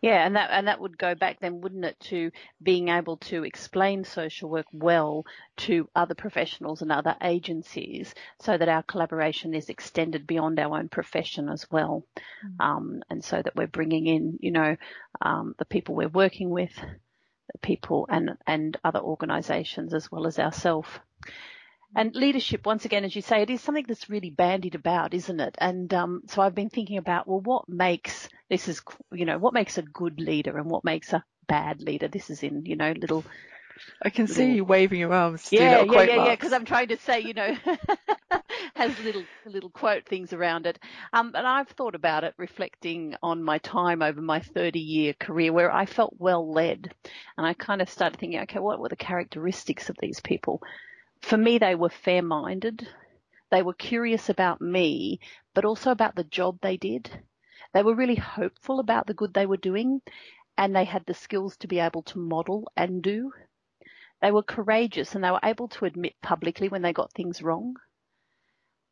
Yeah, 0.00 0.24
and 0.24 0.36
that 0.36 0.50
and 0.50 0.68
that 0.68 0.80
would 0.80 0.96
go 0.96 1.14
back 1.14 1.38
then, 1.40 1.60
wouldn't 1.60 1.84
it, 1.84 2.00
to 2.00 2.30
being 2.62 2.88
able 2.88 3.18
to 3.18 3.44
explain 3.44 4.04
social 4.04 4.48
work 4.48 4.66
well 4.72 5.26
to 5.58 5.86
other 5.94 6.14
professionals 6.14 6.80
and 6.80 6.90
other 6.90 7.14
agencies, 7.22 8.14
so 8.40 8.56
that 8.56 8.70
our 8.70 8.82
collaboration 8.82 9.52
is 9.52 9.68
extended 9.68 10.26
beyond 10.26 10.58
our 10.58 10.78
own 10.78 10.88
profession 10.88 11.50
as 11.50 11.70
well, 11.70 12.06
mm. 12.44 12.64
um, 12.64 13.02
and 13.10 13.22
so 13.22 13.42
that 13.42 13.54
we're 13.54 13.66
bringing 13.66 14.06
in, 14.06 14.38
you 14.40 14.50
know, 14.50 14.76
um, 15.20 15.54
the 15.58 15.66
people 15.66 15.94
we're 15.94 16.08
working 16.08 16.48
with, 16.48 16.74
the 17.52 17.58
people 17.58 18.06
and 18.08 18.38
and 18.46 18.78
other 18.82 19.00
organisations 19.00 19.92
as 19.92 20.10
well 20.10 20.26
as 20.26 20.38
ourselves. 20.38 20.88
And 21.96 22.14
leadership, 22.14 22.66
once 22.66 22.84
again, 22.84 23.04
as 23.04 23.16
you 23.16 23.22
say, 23.22 23.42
it 23.42 23.50
is 23.50 23.60
something 23.60 23.84
that's 23.86 24.08
really 24.08 24.30
bandied 24.30 24.76
about, 24.76 25.12
isn't 25.12 25.40
it? 25.40 25.56
And 25.58 25.92
um, 25.92 26.22
so 26.28 26.40
I've 26.40 26.54
been 26.54 26.70
thinking 26.70 26.98
about, 26.98 27.26
well, 27.26 27.40
what 27.40 27.68
makes 27.68 28.28
this 28.48 28.68
is, 28.68 28.80
you 29.12 29.24
know, 29.24 29.38
what 29.38 29.54
makes 29.54 29.78
a 29.78 29.82
good 29.82 30.20
leader 30.20 30.56
and 30.56 30.70
what 30.70 30.84
makes 30.84 31.12
a 31.12 31.24
bad 31.48 31.80
leader? 31.80 32.08
This 32.08 32.30
is 32.30 32.42
in, 32.42 32.64
you 32.64 32.76
know, 32.76 32.92
little 32.92 33.24
I 34.02 34.10
can 34.10 34.26
see 34.26 34.52
you 34.52 34.64
waving 34.64 35.00
your 35.00 35.12
arms. 35.12 35.48
yeah, 35.52 35.82
yeah, 35.82 36.02
yeah, 36.02 36.24
yeah. 36.24 36.30
Because 36.30 36.52
I'm 36.52 36.64
trying 36.64 36.88
to 36.88 36.96
say, 36.98 37.20
you 37.20 37.34
know, 37.34 37.56
has 38.74 38.98
little 39.00 39.24
little 39.46 39.70
quote 39.70 40.06
things 40.06 40.32
around 40.32 40.66
it. 40.66 40.78
Um, 41.12 41.32
and 41.34 41.46
I've 41.46 41.68
thought 41.68 41.94
about 41.94 42.24
it, 42.24 42.34
reflecting 42.36 43.14
on 43.22 43.42
my 43.42 43.58
time 43.58 44.02
over 44.02 44.20
my 44.20 44.40
30 44.40 44.78
year 44.78 45.14
career, 45.14 45.52
where 45.52 45.72
I 45.72 45.86
felt 45.86 46.14
well 46.18 46.50
led, 46.52 46.92
and 47.36 47.46
I 47.46 47.54
kind 47.54 47.82
of 47.82 47.90
started 47.90 48.18
thinking, 48.18 48.40
okay, 48.40 48.58
what 48.58 48.78
were 48.78 48.88
the 48.88 48.96
characteristics 48.96 49.88
of 49.88 49.96
these 50.00 50.20
people? 50.20 50.62
For 51.22 51.36
me, 51.36 51.58
they 51.58 51.76
were 51.76 51.90
fair 51.90 52.22
minded. 52.22 52.88
They 53.50 53.62
were 53.62 53.72
curious 53.74 54.28
about 54.28 54.60
me, 54.60 55.20
but 55.54 55.64
also 55.64 55.92
about 55.92 56.16
the 56.16 56.24
job 56.24 56.58
they 56.60 56.76
did. 56.76 57.22
They 57.72 57.84
were 57.84 57.94
really 57.94 58.16
hopeful 58.16 58.80
about 58.80 59.06
the 59.06 59.14
good 59.14 59.32
they 59.32 59.46
were 59.46 59.56
doing, 59.56 60.02
and 60.58 60.74
they 60.74 60.82
had 60.82 61.06
the 61.06 61.14
skills 61.14 61.56
to 61.58 61.68
be 61.68 61.78
able 61.78 62.02
to 62.02 62.18
model 62.18 62.72
and 62.76 63.00
do. 63.00 63.32
They 64.20 64.32
were 64.32 64.42
courageous 64.42 65.14
and 65.14 65.22
they 65.22 65.30
were 65.30 65.38
able 65.44 65.68
to 65.68 65.84
admit 65.84 66.20
publicly 66.20 66.68
when 66.68 66.82
they 66.82 66.92
got 66.92 67.12
things 67.12 67.42
wrong. 67.42 67.76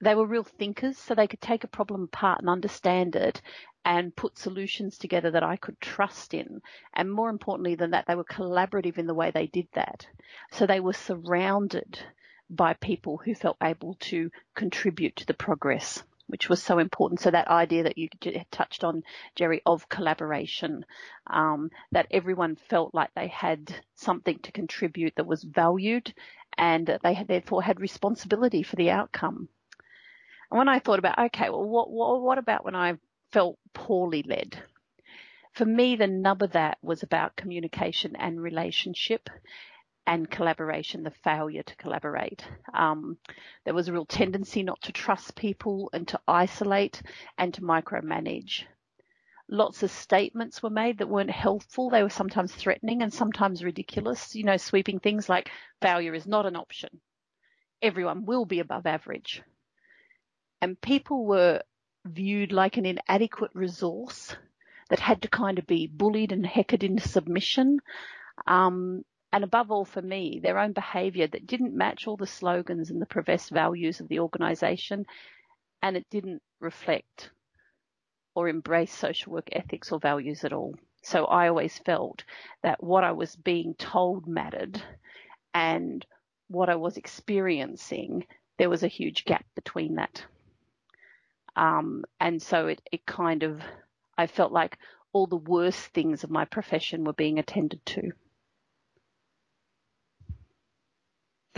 They 0.00 0.14
were 0.14 0.24
real 0.24 0.44
thinkers, 0.44 0.96
so 0.96 1.16
they 1.16 1.26
could 1.26 1.40
take 1.40 1.64
a 1.64 1.68
problem 1.68 2.04
apart 2.04 2.38
and 2.38 2.48
understand 2.48 3.16
it 3.16 3.42
and 3.84 4.14
put 4.14 4.38
solutions 4.38 4.96
together 4.96 5.32
that 5.32 5.42
I 5.42 5.56
could 5.56 5.80
trust 5.80 6.34
in. 6.34 6.62
And 6.94 7.10
more 7.10 7.30
importantly 7.30 7.74
than 7.74 7.90
that, 7.90 8.06
they 8.06 8.14
were 8.14 8.22
collaborative 8.22 8.96
in 8.96 9.08
the 9.08 9.14
way 9.14 9.32
they 9.32 9.48
did 9.48 9.66
that. 9.72 10.06
So 10.52 10.66
they 10.66 10.78
were 10.78 10.92
surrounded 10.92 11.98
by 12.50 12.74
people 12.74 13.18
who 13.18 13.34
felt 13.34 13.56
able 13.62 13.94
to 14.00 14.30
contribute 14.54 15.16
to 15.16 15.26
the 15.26 15.34
progress 15.34 16.02
which 16.28 16.48
was 16.48 16.62
so 16.62 16.78
important. 16.78 17.20
So 17.20 17.30
that 17.30 17.48
idea 17.48 17.84
that 17.84 17.98
you 17.98 18.08
touched 18.50 18.84
on, 18.84 19.02
Jerry, 19.34 19.62
of 19.66 19.88
collaboration, 19.88 20.84
um, 21.26 21.70
that 21.92 22.06
everyone 22.10 22.56
felt 22.68 22.94
like 22.94 23.10
they 23.14 23.28
had 23.28 23.74
something 23.94 24.38
to 24.40 24.52
contribute 24.52 25.14
that 25.16 25.26
was 25.26 25.42
valued 25.42 26.12
and 26.56 26.86
that 26.86 27.02
they 27.02 27.14
had, 27.14 27.28
therefore 27.28 27.62
had 27.62 27.80
responsibility 27.80 28.62
for 28.62 28.76
the 28.76 28.90
outcome. 28.90 29.48
And 30.50 30.58
when 30.58 30.68
I 30.68 30.78
thought 30.78 30.98
about, 30.98 31.18
okay, 31.18 31.48
well, 31.48 31.64
what, 31.64 31.90
what, 31.90 32.20
what 32.20 32.38
about 32.38 32.64
when 32.64 32.74
I 32.74 32.98
felt 33.32 33.58
poorly 33.72 34.22
led? 34.22 34.62
For 35.52 35.64
me, 35.64 35.96
the 35.96 36.06
nub 36.06 36.42
of 36.42 36.52
that 36.52 36.78
was 36.82 37.02
about 37.02 37.36
communication 37.36 38.16
and 38.16 38.40
relationship 38.40 39.30
and 40.08 40.30
collaboration, 40.30 41.02
the 41.02 41.10
failure 41.10 41.62
to 41.62 41.76
collaborate. 41.76 42.42
Um, 42.72 43.18
there 43.66 43.74
was 43.74 43.88
a 43.88 43.92
real 43.92 44.06
tendency 44.06 44.62
not 44.62 44.80
to 44.82 44.92
trust 44.92 45.36
people 45.36 45.90
and 45.92 46.08
to 46.08 46.20
isolate 46.26 47.02
and 47.36 47.52
to 47.52 47.60
micromanage. 47.60 48.64
Lots 49.50 49.82
of 49.82 49.90
statements 49.90 50.62
were 50.62 50.70
made 50.70 50.98
that 50.98 51.10
weren't 51.10 51.30
helpful. 51.30 51.90
They 51.90 52.02
were 52.02 52.08
sometimes 52.08 52.54
threatening 52.54 53.02
and 53.02 53.12
sometimes 53.12 53.62
ridiculous, 53.62 54.34
you 54.34 54.44
know, 54.44 54.56
sweeping 54.56 54.98
things 54.98 55.28
like 55.28 55.50
failure 55.82 56.14
is 56.14 56.26
not 56.26 56.46
an 56.46 56.56
option. 56.56 56.88
Everyone 57.82 58.24
will 58.24 58.46
be 58.46 58.60
above 58.60 58.86
average. 58.86 59.42
And 60.62 60.80
people 60.80 61.26
were 61.26 61.62
viewed 62.06 62.50
like 62.50 62.78
an 62.78 62.86
inadequate 62.86 63.50
resource 63.52 64.34
that 64.88 65.00
had 65.00 65.20
to 65.20 65.28
kind 65.28 65.58
of 65.58 65.66
be 65.66 65.86
bullied 65.86 66.32
and 66.32 66.46
heckled 66.46 66.82
into 66.82 67.06
submission. 67.06 67.80
Um, 68.46 69.04
and 69.32 69.44
above 69.44 69.70
all 69.70 69.84
for 69.84 70.02
me, 70.02 70.40
their 70.42 70.58
own 70.58 70.72
behaviour 70.72 71.26
that 71.26 71.46
didn't 71.46 71.76
match 71.76 72.06
all 72.06 72.16
the 72.16 72.26
slogans 72.26 72.90
and 72.90 73.00
the 73.00 73.06
professed 73.06 73.50
values 73.50 74.00
of 74.00 74.08
the 74.08 74.20
organisation, 74.20 75.06
and 75.82 75.96
it 75.96 76.06
didn't 76.10 76.42
reflect 76.60 77.30
or 78.34 78.48
embrace 78.48 78.94
social 78.94 79.32
work 79.32 79.48
ethics 79.52 79.92
or 79.92 79.98
values 79.98 80.44
at 80.44 80.52
all. 80.52 80.74
So 81.02 81.24
I 81.26 81.48
always 81.48 81.78
felt 81.78 82.24
that 82.62 82.82
what 82.82 83.04
I 83.04 83.12
was 83.12 83.36
being 83.36 83.74
told 83.74 84.26
mattered 84.26 84.82
and 85.54 86.04
what 86.48 86.68
I 86.68 86.76
was 86.76 86.96
experiencing, 86.96 88.26
there 88.58 88.70
was 88.70 88.82
a 88.82 88.88
huge 88.88 89.24
gap 89.24 89.44
between 89.54 89.96
that. 89.96 90.24
Um, 91.56 92.04
and 92.20 92.40
so 92.40 92.68
it, 92.68 92.80
it 92.90 93.04
kind 93.06 93.42
of, 93.42 93.60
I 94.16 94.26
felt 94.26 94.52
like 94.52 94.78
all 95.12 95.26
the 95.26 95.36
worst 95.36 95.80
things 95.88 96.24
of 96.24 96.30
my 96.30 96.44
profession 96.44 97.04
were 97.04 97.12
being 97.12 97.38
attended 97.38 97.84
to. 97.86 98.12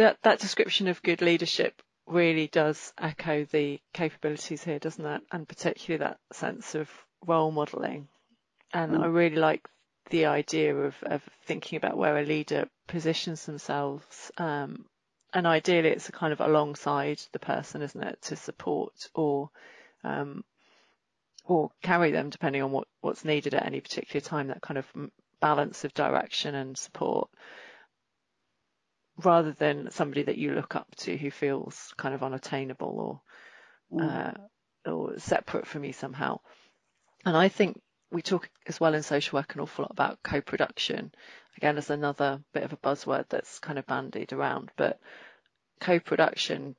That 0.00 0.18
that 0.22 0.40
description 0.40 0.88
of 0.88 1.02
good 1.02 1.22
leadership 1.22 1.82
really 2.06 2.48
does 2.48 2.92
echo 2.98 3.44
the 3.44 3.80
capabilities 3.92 4.64
here, 4.64 4.78
doesn't 4.78 5.04
it? 5.04 5.22
And 5.30 5.46
particularly 5.46 6.04
that 6.04 6.18
sense 6.32 6.74
of 6.74 6.90
role 7.26 7.50
modelling. 7.50 8.08
And 8.72 8.92
mm. 8.92 9.02
I 9.02 9.06
really 9.06 9.36
like 9.36 9.68
the 10.10 10.26
idea 10.26 10.74
of, 10.74 10.94
of 11.02 11.22
thinking 11.44 11.76
about 11.76 11.96
where 11.96 12.18
a 12.18 12.24
leader 12.24 12.68
positions 12.88 13.44
themselves. 13.46 14.32
Um, 14.38 14.86
and 15.32 15.46
ideally, 15.46 15.90
it's 15.90 16.08
a 16.08 16.12
kind 16.12 16.32
of 16.32 16.40
alongside 16.40 17.20
the 17.32 17.38
person, 17.38 17.82
isn't 17.82 18.02
it, 18.02 18.20
to 18.22 18.36
support 18.36 19.08
or 19.14 19.50
um, 20.02 20.44
or 21.44 21.70
carry 21.82 22.10
them, 22.10 22.30
depending 22.30 22.62
on 22.62 22.70
what, 22.72 22.88
what's 23.00 23.24
needed 23.24 23.54
at 23.54 23.66
any 23.66 23.80
particular 23.80 24.20
time. 24.20 24.48
That 24.48 24.62
kind 24.62 24.78
of 24.78 24.86
balance 25.40 25.84
of 25.84 25.94
direction 25.94 26.54
and 26.54 26.76
support 26.76 27.28
rather 29.24 29.52
than 29.52 29.90
somebody 29.90 30.22
that 30.24 30.38
you 30.38 30.52
look 30.52 30.76
up 30.76 30.94
to 30.96 31.16
who 31.16 31.30
feels 31.30 31.92
kind 31.96 32.14
of 32.14 32.22
unattainable 32.22 33.22
or 33.92 34.00
mm. 34.00 34.34
uh, 34.36 34.90
or 34.90 35.18
separate 35.18 35.66
from 35.66 35.84
you 35.84 35.92
somehow. 35.92 36.40
And 37.24 37.36
I 37.36 37.48
think 37.48 37.80
we 38.10 38.22
talk 38.22 38.48
as 38.66 38.80
well 38.80 38.94
in 38.94 39.02
social 39.02 39.38
work 39.38 39.54
an 39.54 39.60
awful 39.60 39.82
lot 39.84 39.92
about 39.92 40.22
co-production. 40.22 41.12
Again, 41.56 41.76
as 41.76 41.90
another 41.90 42.40
bit 42.52 42.62
of 42.62 42.72
a 42.72 42.76
buzzword 42.76 43.28
that's 43.28 43.58
kind 43.58 43.78
of 43.78 43.86
bandied 43.86 44.32
around, 44.32 44.70
but 44.76 44.98
co-production, 45.80 46.76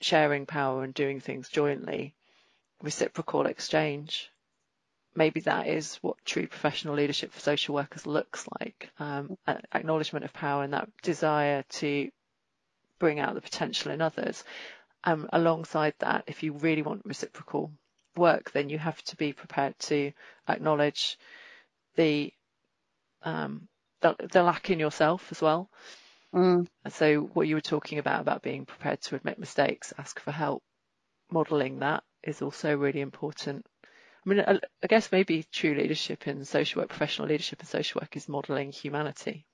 sharing 0.00 0.46
power 0.46 0.82
and 0.82 0.92
doing 0.92 1.20
things 1.20 1.48
jointly, 1.48 2.14
reciprocal 2.82 3.46
exchange, 3.46 4.30
maybe 5.18 5.40
that 5.40 5.66
is 5.66 5.96
what 5.96 6.16
true 6.24 6.46
professional 6.46 6.94
leadership 6.94 7.32
for 7.32 7.40
social 7.40 7.74
workers 7.74 8.06
looks 8.06 8.46
like. 8.60 8.88
Um, 9.00 9.36
acknowledgement 9.74 10.24
of 10.24 10.32
power 10.32 10.62
and 10.62 10.72
that 10.72 10.88
desire 11.02 11.64
to 11.80 12.08
bring 13.00 13.18
out 13.18 13.34
the 13.34 13.40
potential 13.40 13.90
in 13.90 14.00
others. 14.00 14.44
Um, 15.02 15.28
alongside 15.32 15.94
that, 15.98 16.24
if 16.28 16.44
you 16.44 16.52
really 16.52 16.82
want 16.82 17.02
reciprocal 17.04 17.72
work, 18.16 18.52
then 18.52 18.68
you 18.68 18.78
have 18.78 19.02
to 19.04 19.16
be 19.16 19.32
prepared 19.32 19.76
to 19.80 20.12
acknowledge 20.48 21.18
the 21.96 22.32
um, 23.22 23.68
the, 24.00 24.14
the, 24.32 24.44
lack 24.44 24.70
in 24.70 24.78
yourself 24.78 25.32
as 25.32 25.42
well. 25.42 25.68
Mm. 26.32 26.68
So 26.90 27.22
what 27.22 27.48
you 27.48 27.56
were 27.56 27.60
talking 27.60 27.98
about 27.98 28.20
about 28.20 28.42
being 28.42 28.64
prepared 28.64 29.00
to 29.02 29.16
admit 29.16 29.40
mistakes, 29.40 29.92
ask 29.98 30.20
for 30.20 30.30
help, 30.30 30.62
modelling 31.32 31.80
that 31.80 32.04
is 32.22 32.40
also 32.40 32.76
really 32.76 33.00
important 33.00 33.66
I 34.28 34.34
mean, 34.34 34.60
I, 34.82 34.86
guess 34.86 35.10
maybe 35.10 35.46
true 35.50 35.74
leadership 35.74 36.28
in 36.28 36.44
social 36.44 36.82
work, 36.82 36.90
professional 36.90 37.28
leadership 37.28 37.60
in 37.60 37.66
social 37.66 38.00
work 38.00 38.14
is 38.14 38.28
modelling 38.28 38.72
humanity. 38.72 39.46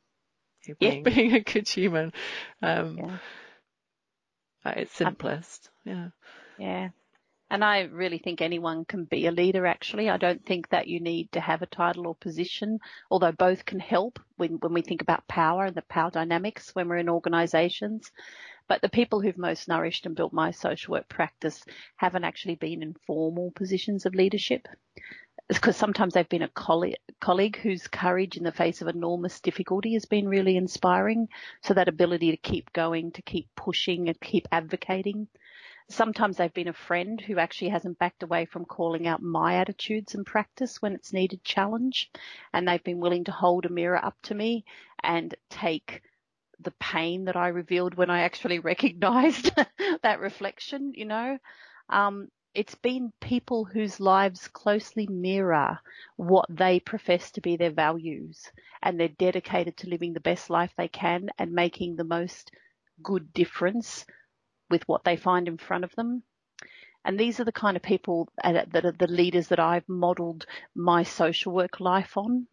Being, 0.81 1.05
yeah. 1.05 1.11
being 1.15 1.33
a 1.35 1.41
good 1.41 1.69
human. 1.69 2.13
Um, 2.61 2.99
yeah. 2.99 3.19
At 4.65 4.79
its 4.79 4.95
simplest. 4.95 5.71
Yeah. 5.85 6.09
Yeah. 6.59 6.89
And 7.51 7.63
I 7.63 7.83
really 7.83 8.19
think 8.19 8.41
anyone 8.41 8.85
can 8.85 9.05
be 9.05 9.27
a 9.27 9.31
leader 9.31 9.65
actually. 9.65 10.11
I 10.11 10.17
don't 10.17 10.45
think 10.45 10.71
that 10.71 10.89
you 10.89 10.99
need 10.99 11.31
to 11.33 11.41
have 11.41 11.63
a 11.63 11.67
title 11.67 12.09
or 12.09 12.17
position, 12.17 12.81
although 13.11 13.31
both 13.31 13.65
can 13.65 13.79
help 13.79 14.19
when, 14.37 14.55
when 14.55 14.73
we 14.73 14.83
think 14.83 15.03
about 15.03 15.29
power 15.29 15.67
and 15.67 15.77
the 15.77 15.83
power 15.83 16.11
dynamics 16.11 16.75
when 16.75 16.89
we're 16.89 16.97
in 16.97 17.09
organisations. 17.09 18.11
But 18.67 18.81
the 18.81 18.89
people 18.89 19.21
who've 19.21 19.37
most 19.37 19.69
nourished 19.69 20.07
and 20.07 20.17
built 20.17 20.33
my 20.33 20.51
social 20.51 20.93
work 20.93 21.09
practice 21.09 21.65
haven't 21.97 22.25
actually 22.25 22.55
been 22.55 22.83
in 22.83 22.95
formal 23.07 23.51
positions 23.51 24.07
of 24.07 24.15
leadership. 24.15 24.69
Because 25.49 25.77
sometimes 25.77 26.15
they've 26.15 26.29
been 26.29 26.43
a 26.43 26.49
colleague, 26.49 26.97
colleague 27.21 27.59
whose 27.59 27.87
courage 27.87 28.39
in 28.39 28.45
the 28.45 28.53
face 28.53 28.81
of 28.81 28.89
enormous 28.89 29.41
difficulty 29.41 29.93
has 29.93 30.07
been 30.07 30.27
really 30.27 30.57
inspiring. 30.57 31.29
So 31.63 31.75
that 31.75 31.89
ability 31.89 32.31
to 32.31 32.39
keep 32.39 32.73
going, 32.73 33.13
to 33.13 33.23
keep 33.23 33.49
pushing 33.55 34.09
and 34.09 34.19
keep 34.19 34.49
advocating. 34.51 35.29
Sometimes 35.91 36.39
they've 36.39 36.55
been 36.55 36.69
a 36.69 36.73
friend 36.73 37.21
who 37.21 37.39
actually 37.39 37.69
hasn't 37.69 37.99
backed 37.99 38.23
away 38.23 38.47
from 38.47 38.65
calling 38.65 39.07
out 39.07 39.21
my 39.21 39.57
attitudes 39.57 40.15
and 40.15 40.25
practice 40.25 40.81
when 40.81 40.95
it's 40.95 41.13
needed 41.13 41.45
challenge. 41.45 42.11
And 42.55 42.67
they've 42.67 42.83
been 42.83 43.01
willing 43.01 43.25
to 43.25 43.33
hold 43.33 43.67
a 43.67 43.69
mirror 43.69 44.03
up 44.03 44.17
to 44.23 44.35
me 44.35 44.65
and 45.03 45.35
take 45.51 46.01
the 46.61 46.73
pain 46.73 47.25
that 47.27 47.37
I 47.37 47.49
revealed 47.49 47.95
when 47.95 48.11
I 48.11 48.21
actually 48.23 48.59
recognized 48.73 49.51
that 50.03 50.21
reflection, 50.21 50.93
you 50.95 51.05
know. 51.07 51.39
Um, 51.89 52.29
it's 52.55 52.75
been 52.77 53.13
people 53.21 53.65
whose 53.65 53.99
lives 54.01 54.47
closely 54.49 55.07
mirror 55.09 55.81
what 56.17 56.47
they 56.49 56.79
profess 56.81 57.31
to 57.33 57.41
be 57.41 57.57
their 57.57 57.73
values 57.73 58.51
and 58.83 58.99
they're 58.99 59.09
dedicated 59.09 59.77
to 59.79 59.89
living 59.89 60.13
the 60.13 60.21
best 60.21 60.51
life 60.51 60.73
they 60.77 60.89
can 60.89 61.31
and 61.39 61.53
making 61.53 61.97
the 61.97 62.05
most 62.05 62.51
good 63.03 63.33
difference 63.33 64.07
with 64.71 64.87
what 64.89 65.05
they 65.05 65.17
find 65.17 65.49
in 65.49 65.59
front 65.59 65.85
of 65.85 65.95
them. 65.97 66.23
And 67.05 67.19
these 67.19 67.41
are 67.41 67.45
the 67.45 67.53
kind 67.53 67.77
of 67.77 67.83
people 67.83 68.29
that 68.43 68.85
are 68.85 68.93
the 68.93 69.07
leaders 69.07 69.49
that 69.49 69.61
I've 69.61 69.89
modeled 69.89 70.47
my 70.75 71.03
social 71.03 71.53
work 71.53 71.81
life 71.81 72.17
on. 72.17 72.47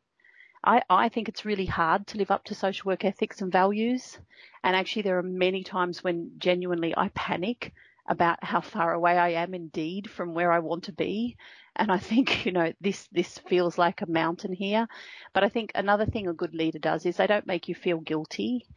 I, 0.63 0.84
I 0.89 1.10
think 1.10 1.27
it's 1.27 1.46
really 1.46 1.65
hard 1.65 2.06
to 2.08 2.18
live 2.18 2.32
up 2.32 2.44
to 2.46 2.56
social 2.56 2.89
work 2.89 3.03
ethics 3.03 3.41
and 3.41 3.51
values. 3.51 4.20
And 4.63 4.75
actually, 4.75 5.03
there 5.03 5.18
are 5.18 5.24
many 5.24 5.63
times 5.63 6.03
when 6.03 6.32
genuinely 6.38 6.94
I 6.96 7.10
panic 7.10 7.74
about 8.08 8.44
how 8.44 8.62
far 8.62 8.94
away 8.94 9.18
I 9.18 9.30
am 9.30 9.53
indeed 9.53 10.10
from 10.10 10.34
where 10.34 10.51
I 10.51 10.60
want 10.60 10.84
to 10.86 10.91
be. 10.91 11.38
And 11.75 11.91
I 11.91 11.98
think, 11.98 12.46
you 12.46 12.51
know, 12.51 12.74
this, 12.80 13.08
this 13.12 13.39
feels 13.39 13.77
like 13.77 14.01
a 14.01 14.12
mountain 14.12 14.53
here. 14.53 14.88
But 15.34 15.44
I 15.44 15.50
think 15.50 15.72
another 15.74 16.06
thing 16.06 16.27
a 16.27 16.34
good 16.34 16.53
leader 16.53 16.80
does 16.80 17.06
is 17.06 17.18
they 17.18 17.27
don't 17.27 17.48
make 17.48 17.68
you 17.68 17.75
feel 17.75 18.00
guilty. 18.00 18.68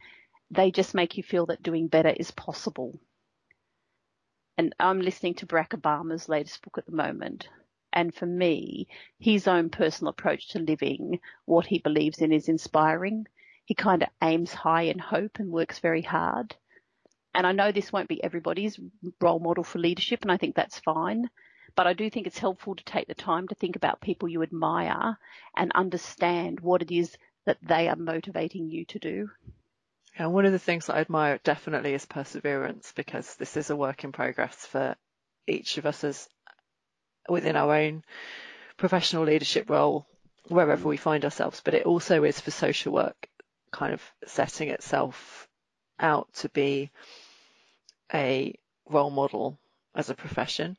They 0.49 0.71
just 0.71 0.95
make 0.95 1.17
you 1.17 1.23
feel 1.23 1.47
that 1.47 1.63
doing 1.63 1.87
better 1.87 2.09
is 2.09 2.31
possible. 2.31 2.99
And 4.57 4.73
I'm 4.79 5.01
listening 5.01 5.35
to 5.35 5.45
Barack 5.45 5.69
Obama's 5.69 6.29
latest 6.29 6.61
book 6.61 6.77
at 6.77 6.85
the 6.85 6.95
moment. 6.95 7.49
And 7.95 8.13
for 8.13 8.25
me, 8.25 8.87
his 9.17 9.47
own 9.47 9.69
personal 9.69 10.11
approach 10.11 10.49
to 10.49 10.59
living, 10.59 11.21
what 11.45 11.65
he 11.65 11.79
believes 11.79 12.19
in 12.19 12.33
is 12.33 12.49
inspiring. 12.49 13.25
He 13.63 13.73
kind 13.73 14.03
of 14.03 14.09
aims 14.21 14.53
high 14.53 14.83
in 14.83 14.99
hope 14.99 15.39
and 15.39 15.49
works 15.49 15.79
very 15.79 16.01
hard. 16.01 16.55
And 17.33 17.47
I 17.47 17.53
know 17.53 17.71
this 17.71 17.93
won't 17.93 18.09
be 18.09 18.23
everybody's 18.23 18.79
role 19.21 19.39
model 19.39 19.63
for 19.63 19.79
leadership, 19.79 20.21
and 20.21 20.31
I 20.31 20.37
think 20.37 20.55
that's 20.55 20.79
fine. 20.79 21.29
But 21.75 21.87
I 21.87 21.93
do 21.93 22.09
think 22.09 22.27
it's 22.27 22.37
helpful 22.37 22.75
to 22.75 22.83
take 22.83 23.07
the 23.07 23.15
time 23.15 23.47
to 23.47 23.55
think 23.55 23.75
about 23.75 24.01
people 24.01 24.29
you 24.29 24.43
admire 24.43 25.17
and 25.55 25.71
understand 25.73 26.59
what 26.59 26.81
it 26.81 26.91
is 26.91 27.17
that 27.45 27.57
they 27.61 27.87
are 27.89 27.95
motivating 27.95 28.69
you 28.69 28.85
to 28.85 28.99
do. 28.99 29.29
Yeah, 30.17 30.27
one 30.27 30.45
of 30.45 30.53
the 30.53 30.59
things 30.59 30.89
I 30.89 30.99
admire 30.99 31.39
definitely 31.43 31.93
is 31.93 32.05
perseverance 32.05 32.93
because 32.93 33.35
this 33.35 33.57
is 33.57 33.69
a 33.69 33.75
work 33.75 34.03
in 34.03 34.11
progress 34.11 34.65
for 34.65 34.95
each 35.47 35.77
of 35.77 35.85
us 35.85 36.03
as 36.03 36.29
within 37.29 37.55
our 37.55 37.75
own 37.75 38.03
professional 38.77 39.23
leadership 39.23 39.69
role, 39.69 40.05
wherever 40.47 40.87
we 40.87 40.97
find 40.97 41.23
ourselves, 41.23 41.61
but 41.63 41.73
it 41.73 41.85
also 41.85 42.23
is 42.23 42.39
for 42.39 42.51
social 42.51 42.93
work 42.93 43.27
kind 43.71 43.93
of 43.93 44.01
setting 44.25 44.69
itself 44.69 45.47
out 45.99 46.31
to 46.33 46.49
be 46.49 46.89
a 48.13 48.53
role 48.89 49.09
model 49.09 49.57
as 49.93 50.09
a 50.09 50.13
profession. 50.15 50.77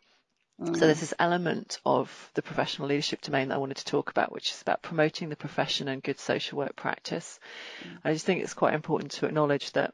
Mm. 0.60 0.74
So 0.74 0.86
there's 0.86 1.00
this 1.00 1.14
element 1.18 1.78
of 1.84 2.30
the 2.34 2.42
professional 2.42 2.88
leadership 2.88 3.20
domain 3.20 3.48
that 3.48 3.56
I 3.56 3.58
wanted 3.58 3.78
to 3.78 3.84
talk 3.84 4.10
about, 4.10 4.32
which 4.32 4.50
is 4.50 4.62
about 4.62 4.82
promoting 4.82 5.28
the 5.28 5.36
profession 5.36 5.88
and 5.88 6.02
good 6.02 6.18
social 6.18 6.58
work 6.58 6.76
practice. 6.76 7.38
Mm. 7.82 7.98
I 8.04 8.12
just 8.12 8.24
think 8.24 8.42
it's 8.42 8.54
quite 8.54 8.74
important 8.74 9.12
to 9.12 9.26
acknowledge 9.26 9.72
that 9.72 9.92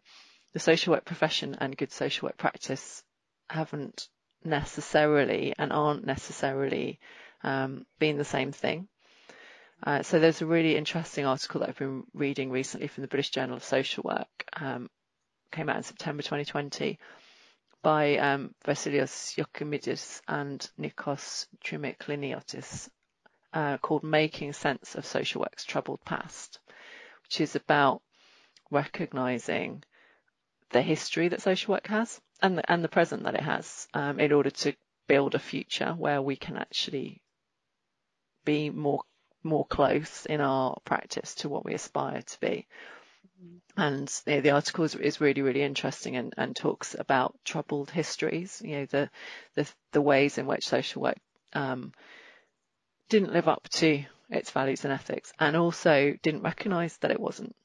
the 0.52 0.60
social 0.60 0.92
work 0.92 1.04
profession 1.04 1.56
and 1.60 1.76
good 1.76 1.90
social 1.90 2.26
work 2.26 2.36
practice 2.36 3.02
haven't 3.48 4.08
necessarily 4.44 5.54
and 5.58 5.72
aren't 5.72 6.06
necessarily 6.06 6.98
um, 7.42 7.86
being 7.98 8.16
the 8.16 8.24
same 8.24 8.52
thing. 8.52 8.88
Uh, 9.84 10.02
so 10.02 10.20
there's 10.20 10.42
a 10.42 10.46
really 10.46 10.76
interesting 10.76 11.26
article 11.26 11.60
that 11.60 11.68
I've 11.68 11.78
been 11.78 12.04
reading 12.14 12.50
recently 12.50 12.86
from 12.86 13.02
the 13.02 13.08
British 13.08 13.30
Journal 13.30 13.56
of 13.56 13.64
Social 13.64 14.02
Work, 14.04 14.44
um, 14.54 14.88
came 15.50 15.68
out 15.68 15.76
in 15.76 15.82
September 15.82 16.22
2020, 16.22 16.98
by 17.82 18.16
um, 18.18 18.54
Vasilios 18.64 19.34
Ioakimidis 19.36 20.20
and 20.28 20.70
Nikos 20.80 21.46
Trimikliniotis, 21.64 22.88
uh, 23.52 23.76
called 23.78 24.04
Making 24.04 24.52
Sense 24.52 24.94
of 24.94 25.04
Social 25.04 25.40
Work's 25.40 25.64
Troubled 25.64 26.00
Past, 26.04 26.60
which 27.24 27.40
is 27.40 27.56
about 27.56 28.02
recognizing 28.70 29.82
the 30.72 30.82
history 30.82 31.28
that 31.28 31.42
social 31.42 31.72
work 31.72 31.86
has 31.86 32.20
and 32.40 32.58
the, 32.58 32.70
and 32.70 32.82
the 32.82 32.88
present 32.88 33.24
that 33.24 33.34
it 33.34 33.40
has 33.40 33.86
um, 33.94 34.18
in 34.18 34.32
order 34.32 34.50
to 34.50 34.74
build 35.06 35.34
a 35.34 35.38
future 35.38 35.92
where 35.92 36.20
we 36.20 36.36
can 36.36 36.56
actually 36.56 37.22
be 38.44 38.70
more 38.70 39.02
more 39.44 39.66
close 39.66 40.24
in 40.26 40.40
our 40.40 40.78
practice 40.84 41.34
to 41.34 41.48
what 41.48 41.64
we 41.64 41.74
aspire 41.74 42.22
to 42.22 42.40
be. 42.40 42.66
And 43.76 44.12
you 44.26 44.34
know, 44.34 44.40
the 44.40 44.50
article 44.52 44.84
is, 44.84 44.94
is, 44.94 45.20
really, 45.20 45.42
really 45.42 45.62
interesting 45.62 46.14
and, 46.14 46.32
and, 46.36 46.54
talks 46.54 46.94
about 46.96 47.34
troubled 47.44 47.90
histories, 47.90 48.62
you 48.64 48.76
know, 48.76 48.86
the, 48.86 49.10
the, 49.54 49.68
the 49.90 50.00
ways 50.00 50.38
in 50.38 50.46
which 50.46 50.68
social 50.68 51.02
work 51.02 51.18
um, 51.54 51.92
didn't 53.08 53.32
live 53.32 53.48
up 53.48 53.68
to 53.70 54.04
its 54.30 54.50
values 54.50 54.84
and 54.84 54.92
ethics 54.92 55.32
and 55.40 55.56
also 55.56 56.14
didn't 56.22 56.42
recognise 56.42 56.96
that 56.98 57.10
it 57.10 57.18
wasn't 57.18 57.56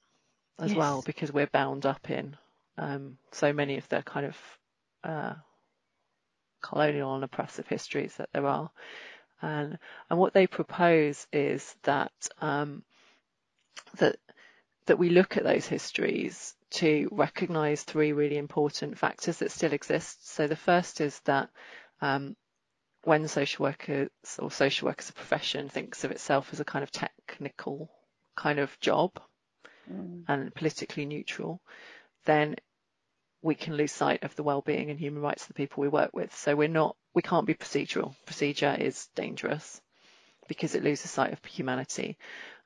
as 0.60 0.72
yes. 0.72 0.78
well 0.78 1.04
because 1.06 1.32
we're 1.32 1.46
bound 1.48 1.86
up 1.86 2.10
in 2.10 2.36
um, 2.78 3.18
so 3.32 3.54
many 3.54 3.78
of 3.78 3.88
the 3.90 4.02
kind 4.04 4.26
of 4.26 4.38
uh, 5.04 5.34
colonial 6.62 7.16
and 7.16 7.24
oppressive 7.24 7.68
histories 7.68 8.16
that 8.18 8.30
there 8.34 8.46
are. 8.46 8.70
And, 9.42 9.78
and 10.10 10.20
what 10.20 10.34
they 10.34 10.48
propose 10.48 11.28
is 11.32 11.76
that 11.84 12.12
um, 12.42 12.84
that 13.98 14.18
that 14.88 14.98
we 14.98 15.10
look 15.10 15.38
at 15.38 15.44
those 15.44 15.68
histories 15.68 16.56
to 16.70 17.10
recognise 17.12 17.84
three 17.84 18.13
really 18.13 18.38
important 18.38 18.98
factors 18.98 19.38
that 19.40 19.52
still 19.52 19.74
exist. 19.74 20.28
So 20.30 20.48
the 20.48 20.56
first 20.56 21.02
is 21.02 21.20
that 21.26 21.50
um, 22.02 22.36
when 23.04 23.28
social 23.28 23.63
workers 23.63 24.10
or 24.40 24.50
social 24.50 24.88
work 24.88 25.00
as 25.00 25.10
a 25.10 25.13
profession 25.13 25.70
thinks 25.70 26.04
of 26.04 26.12
itself 26.12 26.50
as 26.52 26.60
a 26.60 26.66
kind 26.66 26.84
of 26.84 26.92
technical 26.92 27.92
kind 28.36 28.60
of 28.60 28.78
job 28.80 29.20
mm. 29.92 30.24
and 30.28 30.54
politically 30.56 31.06
neutral, 31.06 31.62
then 32.26 32.56
we 33.41 33.56
can 33.56 33.76
lose 33.76 33.91
sight 33.91 34.23
of 34.23 34.36
the 34.36 34.43
well-being 34.43 34.89
and 34.89 35.00
human 35.00 35.21
rights 35.21 35.43
of 35.43 35.50
the 35.50 35.54
people 35.54 35.82
we 35.82 35.88
work 35.88 36.12
with. 36.13 36.36
So 36.36 36.56
we're 36.56 36.67
not, 36.67 36.95
we 37.13 37.21
can't 37.21 37.45
be 37.45 37.54
procedural. 37.54 38.15
Procedure 38.26 38.76
is 38.80 39.08
dangerous 39.15 39.82
because 40.47 40.76
it 40.76 40.84
loses 40.84 41.12
sight 41.12 41.34
of 41.34 41.45
humanity. 41.45 42.17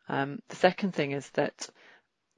Um, 0.07 0.39
the 0.49 0.55
second 0.55 0.93
thing 0.93 1.11
is 1.11 1.29
that 1.31 1.69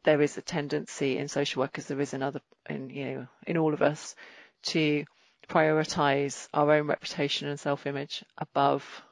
there 0.03 0.21
is 0.21 0.37
a 0.37 0.41
tendency 0.41 1.17
in 1.17 1.27
social 1.27 1.61
work, 1.61 1.77
as 1.77 1.87
there 1.87 2.01
is 2.01 2.13
in 2.13 2.23
other, 2.23 2.41
in 2.69 2.89
you 2.89 3.05
know, 3.05 3.27
in 3.47 3.57
all 3.57 3.73
of 3.73 3.81
us, 3.81 4.15
to 4.63 5.05
prioritise 5.47 6.47
our 6.53 6.71
own 6.71 6.87
reputation 6.87 7.47
and 7.47 7.59
self-image 7.59 8.23
above 8.37 9.03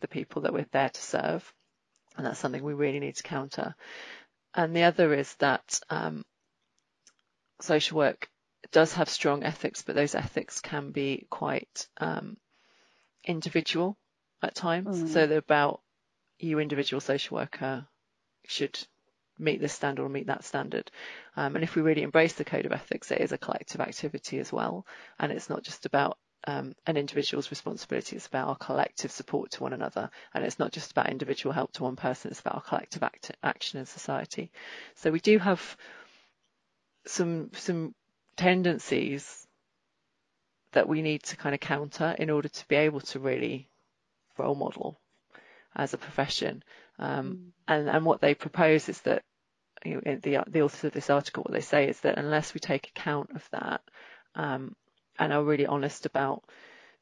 the 0.00 0.08
people 0.08 0.42
that 0.42 0.52
we're 0.52 0.66
there 0.72 0.88
to 0.88 1.00
serve, 1.00 1.52
and 2.16 2.26
that's 2.26 2.38
something 2.38 2.62
we 2.62 2.74
really 2.74 3.00
need 3.00 3.16
to 3.16 3.22
counter. 3.22 3.74
And 4.54 4.74
the 4.74 4.84
other 4.84 5.14
is 5.14 5.34
that 5.36 5.80
um, 5.90 6.24
social 7.60 7.98
work 7.98 8.28
does 8.74 8.94
have 8.94 9.08
strong 9.08 9.44
ethics, 9.44 9.82
but 9.82 9.94
those 9.94 10.16
ethics 10.16 10.60
can 10.60 10.90
be 10.90 11.28
quite 11.30 11.86
um, 11.98 12.36
individual 13.24 13.96
at 14.42 14.56
times. 14.56 15.00
Mm. 15.00 15.08
So 15.08 15.26
they're 15.28 15.38
about 15.38 15.80
you, 16.40 16.58
individual 16.58 17.00
social 17.00 17.36
worker, 17.36 17.86
should 18.46 18.76
meet 19.38 19.60
this 19.60 19.72
standard 19.72 20.02
or 20.02 20.08
meet 20.08 20.26
that 20.26 20.42
standard. 20.42 20.90
Um, 21.36 21.54
and 21.54 21.62
if 21.62 21.76
we 21.76 21.82
really 21.82 22.02
embrace 22.02 22.32
the 22.32 22.44
code 22.44 22.66
of 22.66 22.72
ethics, 22.72 23.12
it 23.12 23.20
is 23.20 23.30
a 23.30 23.38
collective 23.38 23.80
activity 23.80 24.40
as 24.40 24.52
well. 24.52 24.84
And 25.20 25.30
it's 25.30 25.48
not 25.48 25.62
just 25.62 25.86
about 25.86 26.18
um, 26.48 26.74
an 26.84 26.96
individual's 26.96 27.50
responsibility, 27.52 28.16
it's 28.16 28.26
about 28.26 28.48
our 28.48 28.56
collective 28.56 29.12
support 29.12 29.52
to 29.52 29.62
one 29.62 29.72
another. 29.72 30.10
And 30.34 30.44
it's 30.44 30.58
not 30.58 30.72
just 30.72 30.90
about 30.90 31.10
individual 31.10 31.52
help 31.52 31.70
to 31.74 31.84
one 31.84 31.94
person, 31.96 32.32
it's 32.32 32.40
about 32.40 32.56
our 32.56 32.62
collective 32.62 33.04
act- 33.04 33.36
action 33.40 33.78
in 33.78 33.86
society. 33.86 34.50
So 34.96 35.12
we 35.12 35.20
do 35.20 35.38
have 35.38 35.76
some, 37.06 37.50
some 37.54 37.94
tendencies 38.36 39.46
that 40.72 40.88
we 40.88 41.02
need 41.02 41.22
to 41.22 41.36
kind 41.36 41.54
of 41.54 41.60
counter 41.60 42.14
in 42.18 42.30
order 42.30 42.48
to 42.48 42.68
be 42.68 42.76
able 42.76 43.00
to 43.00 43.18
really 43.18 43.68
role 44.36 44.54
model 44.54 44.98
as 45.74 45.94
a 45.94 45.98
profession. 45.98 46.62
Um, 46.98 47.08
mm. 47.08 47.50
and, 47.68 47.88
and 47.88 48.04
what 48.04 48.20
they 48.20 48.34
propose 48.34 48.88
is 48.88 49.00
that 49.02 49.22
you 49.84 50.00
know, 50.04 50.16
the, 50.16 50.38
the 50.46 50.62
authors 50.62 50.84
of 50.84 50.92
this 50.92 51.10
article, 51.10 51.42
what 51.42 51.52
they 51.52 51.60
say 51.60 51.88
is 51.88 52.00
that 52.00 52.18
unless 52.18 52.54
we 52.54 52.60
take 52.60 52.88
account 52.88 53.30
of 53.34 53.48
that 53.50 53.82
um, 54.34 54.74
and 55.18 55.32
are 55.32 55.42
really 55.42 55.66
honest 55.66 56.06
about 56.06 56.42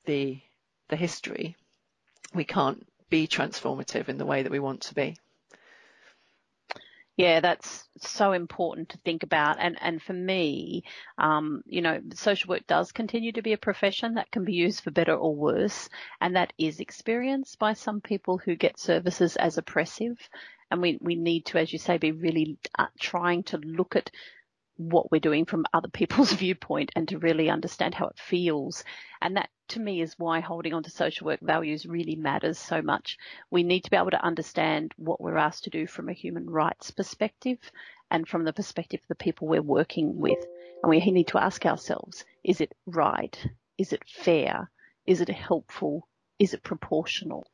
the 0.05 0.41
the 0.89 0.97
history, 0.97 1.57
we 2.35 2.45
can't 2.45 2.87
be 3.09 3.27
transformative 3.27 4.09
in 4.09 4.19
the 4.19 4.27
way 4.27 4.43
that 4.43 4.53
we 4.53 4.59
want 4.59 4.83
to 4.83 4.95
be. 4.95 5.17
Yeah, 7.17 7.41
that's 7.41 7.89
so 7.99 8.33
important 8.33 8.89
to 8.91 8.99
think 8.99 9.23
about. 9.23 9.59
And, 9.61 9.77
and 9.83 10.01
for 10.03 10.15
me, 10.15 10.85
um, 11.19 11.63
you 11.67 11.83
know, 11.83 12.01
social 12.15 12.49
work 12.49 12.67
does 12.67 12.91
continue 12.91 13.33
to 13.33 13.43
be 13.43 13.53
a 13.53 13.59
profession 13.59 14.15
that 14.15 14.31
can 14.31 14.45
be 14.45 14.55
used 14.55 14.81
for 14.83 14.91
better 14.91 15.15
or 15.15 15.35
worse. 15.35 15.91
And 16.23 16.37
that 16.37 16.55
is 16.57 16.81
experienced 16.81 17.59
by 17.59 17.75
some 17.75 18.01
people 18.01 18.39
who 18.39 18.57
get 18.57 18.79
services 18.79 19.37
as 19.37 19.59
oppressive. 19.59 20.17
And 20.71 20.81
we, 20.81 20.99
we 21.03 21.15
need 21.15 21.45
to, 21.47 21.59
as 21.59 21.71
you 21.71 21.79
say, 21.79 21.99
be 21.99 22.13
really 22.13 22.57
uh, 22.79 22.87
trying 22.99 23.43
to 23.45 23.59
look 23.59 23.95
at 23.95 24.11
what 24.77 25.11
we're 25.11 25.21
doing 25.21 25.45
from 25.45 25.67
other 25.73 25.89
people's 25.89 26.33
viewpoint 26.45 26.91
and 26.97 27.09
to 27.09 27.19
really 27.19 27.51
understand 27.51 27.95
how 27.95 28.07
it 28.07 28.19
feels. 28.19 28.85
And 29.21 29.37
that 29.37 29.51
to 29.69 29.81
me 29.81 30.03
is 30.03 30.19
why 30.19 30.41
holding 30.41 30.75
on 30.75 30.83
to 30.83 30.91
social 30.91 31.27
work 31.27 31.41
values 31.41 31.87
really 31.87 32.17
matters 32.17 32.59
so 32.59 32.83
much. 32.83 33.19
We 33.51 33.63
need 33.63 33.85
to 33.85 33.91
be 33.91 33.97
able 33.97 34.11
to 34.11 34.25
understand 34.25 34.93
what 34.97 35.21
we're 35.21 35.37
asked 35.37 35.65
to 35.65 35.71
do 35.71 35.87
from 35.87 36.09
a 36.09 36.15
human 36.15 36.49
rights 36.49 36.91
perspective 36.91 37.59
and 38.11 38.29
from 38.29 38.45
the 38.45 38.53
perspective 38.53 39.01
of 39.03 39.09
the 39.09 39.15
people 39.15 39.49
we're 39.49 39.63
working 39.63 40.19
with. 40.19 40.45
And 40.83 40.91
we 40.91 41.01
need 41.01 41.29
to 41.29 41.39
ask 41.39 41.65
ourselves, 41.65 42.25
is 42.45 42.61
it 42.61 42.75
right? 42.87 43.39
Is 43.79 43.93
it 43.93 44.03
fair? 44.07 44.71
Is 45.07 45.21
it 45.21 45.29
helpful? 45.29 46.09
Is 46.39 46.55
it 46.55 46.63
proportional? 46.63 47.47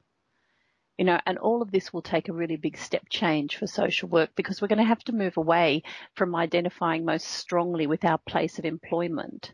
You 0.98 1.04
know, 1.04 1.20
and 1.26 1.38
all 1.38 1.62
of 1.62 1.70
this 1.70 1.92
will 1.92 2.02
take 2.02 2.28
a 2.28 2.32
really 2.32 2.56
big 2.56 2.76
step 2.76 3.08
change 3.08 3.56
for 3.56 3.66
social 3.66 4.08
work 4.08 4.30
because 4.34 4.60
we're 4.60 4.68
going 4.68 4.78
to 4.78 4.84
have 4.84 5.04
to 5.04 5.12
move 5.12 5.36
away 5.36 5.84
from 6.14 6.34
identifying 6.34 7.04
most 7.04 7.26
strongly 7.26 7.86
with 7.86 8.04
our 8.04 8.18
place 8.18 8.58
of 8.58 8.64
employment 8.64 9.52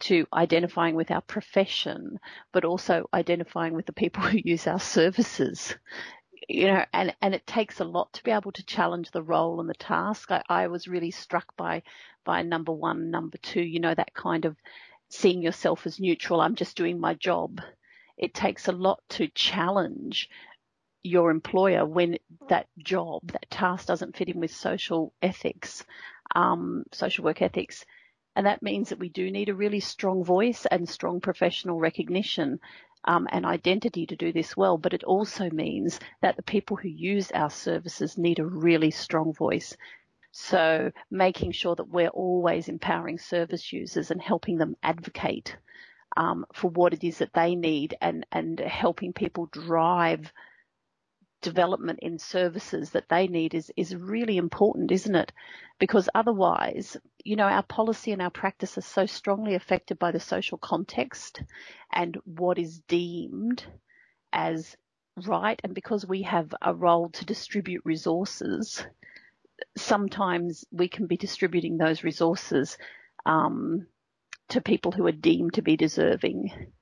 to 0.00 0.26
identifying 0.32 0.94
with 0.94 1.10
our 1.10 1.20
profession, 1.20 2.18
but 2.52 2.64
also 2.64 3.08
identifying 3.14 3.74
with 3.74 3.86
the 3.86 3.92
people 3.92 4.22
who 4.24 4.38
use 4.42 4.66
our 4.66 4.80
services. 4.80 5.74
You 6.48 6.66
know, 6.66 6.84
and, 6.92 7.14
and 7.22 7.34
it 7.34 7.46
takes 7.46 7.78
a 7.78 7.84
lot 7.84 8.12
to 8.14 8.24
be 8.24 8.32
able 8.32 8.50
to 8.52 8.64
challenge 8.64 9.10
the 9.10 9.22
role 9.22 9.60
and 9.60 9.68
the 9.68 9.74
task. 9.74 10.32
I, 10.32 10.42
I 10.48 10.66
was 10.66 10.88
really 10.88 11.12
struck 11.12 11.56
by, 11.56 11.82
by 12.24 12.42
number 12.42 12.72
one, 12.72 13.10
number 13.10 13.38
two, 13.38 13.62
you 13.62 13.78
know, 13.78 13.94
that 13.94 14.14
kind 14.14 14.44
of 14.44 14.56
seeing 15.10 15.42
yourself 15.42 15.86
as 15.86 16.00
neutral. 16.00 16.40
I'm 16.40 16.56
just 16.56 16.76
doing 16.76 16.98
my 16.98 17.14
job. 17.14 17.60
It 18.16 18.34
takes 18.34 18.68
a 18.68 18.72
lot 18.72 19.00
to 19.10 19.28
challenge 19.28 20.28
your 21.02 21.30
employer 21.30 21.84
when 21.86 22.18
that 22.48 22.66
job, 22.78 23.32
that 23.32 23.50
task 23.50 23.86
doesn't 23.86 24.16
fit 24.16 24.28
in 24.28 24.40
with 24.40 24.50
social 24.50 25.12
ethics, 25.22 25.84
um, 26.34 26.84
social 26.92 27.24
work 27.24 27.42
ethics. 27.42 27.84
And 28.36 28.46
that 28.46 28.62
means 28.62 28.90
that 28.90 28.98
we 28.98 29.08
do 29.08 29.30
need 29.30 29.48
a 29.48 29.54
really 29.54 29.80
strong 29.80 30.24
voice 30.24 30.66
and 30.66 30.88
strong 30.88 31.20
professional 31.20 31.78
recognition 31.78 32.60
um, 33.04 33.26
and 33.32 33.44
identity 33.44 34.06
to 34.06 34.16
do 34.16 34.32
this 34.32 34.56
well. 34.56 34.78
But 34.78 34.94
it 34.94 35.04
also 35.04 35.50
means 35.50 35.98
that 36.20 36.36
the 36.36 36.42
people 36.42 36.76
who 36.76 36.88
use 36.88 37.30
our 37.32 37.50
services 37.50 38.18
need 38.18 38.38
a 38.38 38.46
really 38.46 38.90
strong 38.90 39.32
voice. 39.32 39.76
So 40.32 40.92
making 41.10 41.52
sure 41.52 41.74
that 41.74 41.88
we're 41.88 42.08
always 42.08 42.68
empowering 42.68 43.18
service 43.18 43.72
users 43.72 44.10
and 44.10 44.22
helping 44.22 44.58
them 44.58 44.76
advocate 44.82 45.56
um, 46.16 46.46
for 46.54 46.70
what 46.70 46.92
it 46.92 47.02
is 47.02 47.18
that 47.18 47.32
they 47.32 47.56
need 47.56 47.96
and, 48.00 48.26
and 48.30 48.60
helping 48.60 49.12
people 49.12 49.46
drive 49.46 50.32
development 51.40 51.98
in 52.02 52.18
services 52.18 52.90
that 52.90 53.08
they 53.08 53.26
need 53.26 53.54
is, 53.54 53.70
is 53.76 53.94
really 53.94 54.36
important, 54.36 54.90
isn't 54.90 55.14
it? 55.14 55.32
Because 55.78 56.08
otherwise, 56.14 56.96
you 57.24 57.36
know, 57.36 57.46
our 57.46 57.62
policy 57.62 58.12
and 58.12 58.22
our 58.22 58.30
practice 58.30 58.76
are 58.78 58.82
so 58.82 59.06
strongly 59.06 59.54
affected 59.54 59.98
by 59.98 60.10
the 60.10 60.20
social 60.20 60.58
context 60.58 61.42
and 61.92 62.16
what 62.24 62.58
is 62.58 62.80
deemed 62.80 63.64
as 64.32 64.76
right. 65.26 65.60
And 65.64 65.74
because 65.74 66.06
we 66.06 66.22
have 66.22 66.54
a 66.62 66.74
role 66.74 67.10
to 67.10 67.24
distribute 67.24 67.82
resources, 67.84 68.84
sometimes 69.76 70.64
we 70.70 70.88
can 70.88 71.06
be 71.06 71.16
distributing 71.16 71.76
those 71.76 72.04
resources 72.04 72.78
um, 73.26 73.86
to 74.48 74.60
people 74.60 74.92
who 74.92 75.06
are 75.06 75.12
deemed 75.12 75.54
to 75.54 75.62
be 75.62 75.76
deserving 75.76 76.72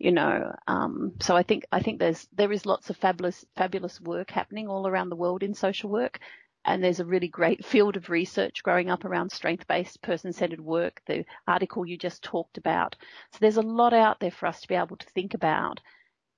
you 0.00 0.10
know. 0.12 0.52
Um, 0.66 1.12
so 1.20 1.36
I 1.36 1.44
think 1.44 1.66
I 1.70 1.80
think 1.80 2.00
there's 2.00 2.26
there 2.32 2.50
is 2.50 2.66
lots 2.66 2.90
of 2.90 2.96
fabulous 2.96 3.44
fabulous 3.56 4.00
work 4.00 4.30
happening 4.30 4.66
all 4.66 4.88
around 4.88 5.10
the 5.10 5.16
world 5.16 5.42
in 5.42 5.54
social 5.54 5.90
work, 5.90 6.18
and 6.64 6.82
there's 6.82 7.00
a 7.00 7.04
really 7.04 7.28
great 7.28 7.64
field 7.64 7.96
of 7.96 8.08
research 8.08 8.62
growing 8.62 8.90
up 8.90 9.04
around 9.04 9.30
strength-based 9.30 10.02
person-centered 10.02 10.60
work. 10.60 11.02
The 11.06 11.24
article 11.46 11.86
you 11.86 11.98
just 11.98 12.22
talked 12.22 12.58
about. 12.58 12.96
So 13.32 13.38
there's 13.40 13.58
a 13.58 13.62
lot 13.62 13.92
out 13.92 14.18
there 14.18 14.30
for 14.30 14.46
us 14.46 14.62
to 14.62 14.68
be 14.68 14.74
able 14.74 14.96
to 14.96 15.06
think 15.10 15.34
about. 15.34 15.80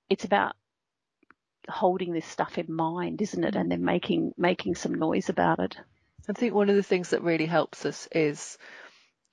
It's 0.09 0.25
about 0.25 0.55
holding 1.69 2.11
this 2.11 2.27
stuff 2.27 2.57
in 2.57 2.71
mind, 2.71 3.21
isn't 3.21 3.43
it? 3.43 3.55
And 3.55 3.71
then 3.71 3.85
making 3.85 4.33
making 4.37 4.75
some 4.75 4.93
noise 4.93 5.29
about 5.29 5.59
it. 5.59 5.77
I 6.29 6.33
think 6.33 6.53
one 6.53 6.69
of 6.69 6.75
the 6.75 6.83
things 6.83 7.09
that 7.09 7.23
really 7.23 7.45
helps 7.45 7.85
us 7.85 8.07
is 8.11 8.57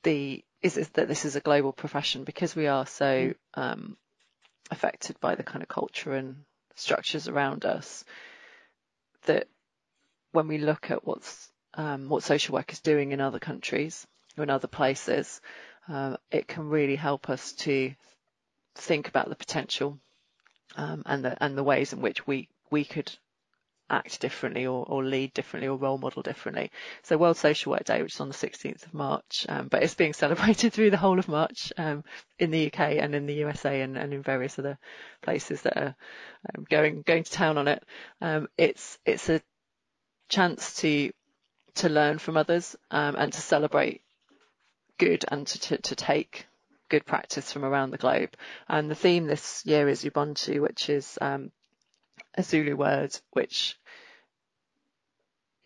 the 0.05 0.45
is, 0.63 0.77
is 0.77 0.89
that 0.91 1.09
this 1.09 1.25
is 1.25 1.35
a 1.35 1.41
global 1.41 1.73
profession 1.73 2.25
because 2.25 2.55
we 2.55 2.67
are 2.67 2.87
so 2.87 3.05
mm. 3.05 3.35
um, 3.55 3.97
affected 4.71 5.19
by 5.21 5.35
the 5.35 5.43
kind 5.43 5.63
of 5.63 5.69
culture 5.69 6.13
and 6.13 6.45
structures 6.75 7.29
around 7.29 7.65
us 7.65 8.05
that 9.27 9.49
when 10.33 10.49
we 10.49 10.59
look 10.59 10.91
at 10.91 11.07
what's 11.07 11.51
um, 11.75 12.09
what 12.09 12.23
social 12.23 12.55
work 12.55 12.73
is 12.73 12.81
doing 12.81 13.13
in 13.13 13.21
other 13.21 13.39
countries 13.39 14.07
or 14.37 14.43
in 14.43 14.51
other 14.51 14.69
places, 14.69 15.41
uh, 15.89 16.17
it 16.31 16.49
can 16.49 16.69
really 16.69 16.97
help 16.97 17.29
us 17.31 17.53
to 17.53 17.93
think 18.75 19.09
about 19.09 19.29
the 19.29 19.37
potential 19.37 19.99
um, 20.77 21.03
and 21.07 21.25
the 21.25 21.43
and 21.43 21.57
the 21.57 21.65
ways 21.65 21.93
in 21.93 22.01
which 22.01 22.27
we 22.27 22.49
we 22.71 22.85
could 22.85 23.11
act 23.91 24.21
differently 24.21 24.67
or, 24.67 24.85
or 24.87 25.05
lead 25.05 25.35
differently 25.35 25.69
or 25.69 25.77
role 25.77 25.99
model 25.99 26.23
differently. 26.23 26.71
So 27.03 27.19
World 27.19 27.37
Social 27.37 27.73
Work 27.73 27.85
Day, 27.85 28.03
which 28.03 28.15
is 28.15 28.21
on 28.21 28.29
the 28.29 28.35
16th 28.35 28.87
of 28.87 28.95
March, 28.95 29.47
um, 29.49 29.69
but 29.69 29.83
it's 29.83 29.95
being 29.95 30.13
celebrated 30.13 30.73
through 30.73 30.91
the 30.91 30.97
whole 30.97 31.19
of 31.19 31.29
March 31.29 31.73
um, 31.77 32.05
in 32.39 32.51
the 32.51 32.67
UK 32.67 32.81
and 32.81 33.15
in 33.15 33.27
the 33.27 33.35
USA 33.35 33.81
and, 33.83 33.97
and 33.97 34.13
in 34.15 34.23
various 34.23 34.59
other 34.59 34.79
places 35.23 35.63
that 35.63 35.77
are 35.77 35.97
um, 36.55 36.65
going 36.69 37.03
going 37.03 37.25
to 37.25 37.31
town 37.31 37.59
on 37.59 37.69
it. 37.69 37.83
Um, 38.21 38.49
it's 38.57 38.99
it's 39.05 39.29
a 39.29 39.41
chance 40.29 40.77
to 40.77 41.11
to 41.77 41.89
learn 41.89 42.19
from 42.19 42.37
others 42.37 42.77
um, 42.91 43.17
and 43.17 43.33
to 43.33 43.41
celebrate 43.41 44.03
good 44.99 45.25
and 45.29 45.47
to, 45.47 45.61
to, 45.61 45.79
to 45.79 45.97
take 45.97 46.47
good 46.91 47.07
practice 47.07 47.53
from 47.53 47.65
around 47.65 47.91
the 47.91 47.99
globe. 47.99 48.31
And 48.69 48.91
the 48.91 48.95
theme 48.95 49.27
this 49.27 49.65
year 49.65 49.89
is 49.89 50.05
Ubuntu, 50.05 50.61
which 50.61 50.91
is 50.91 51.17
um, 51.21 51.51
a 52.37 52.43
Zulu 52.43 52.77
word 52.77 53.17
which 53.33 53.79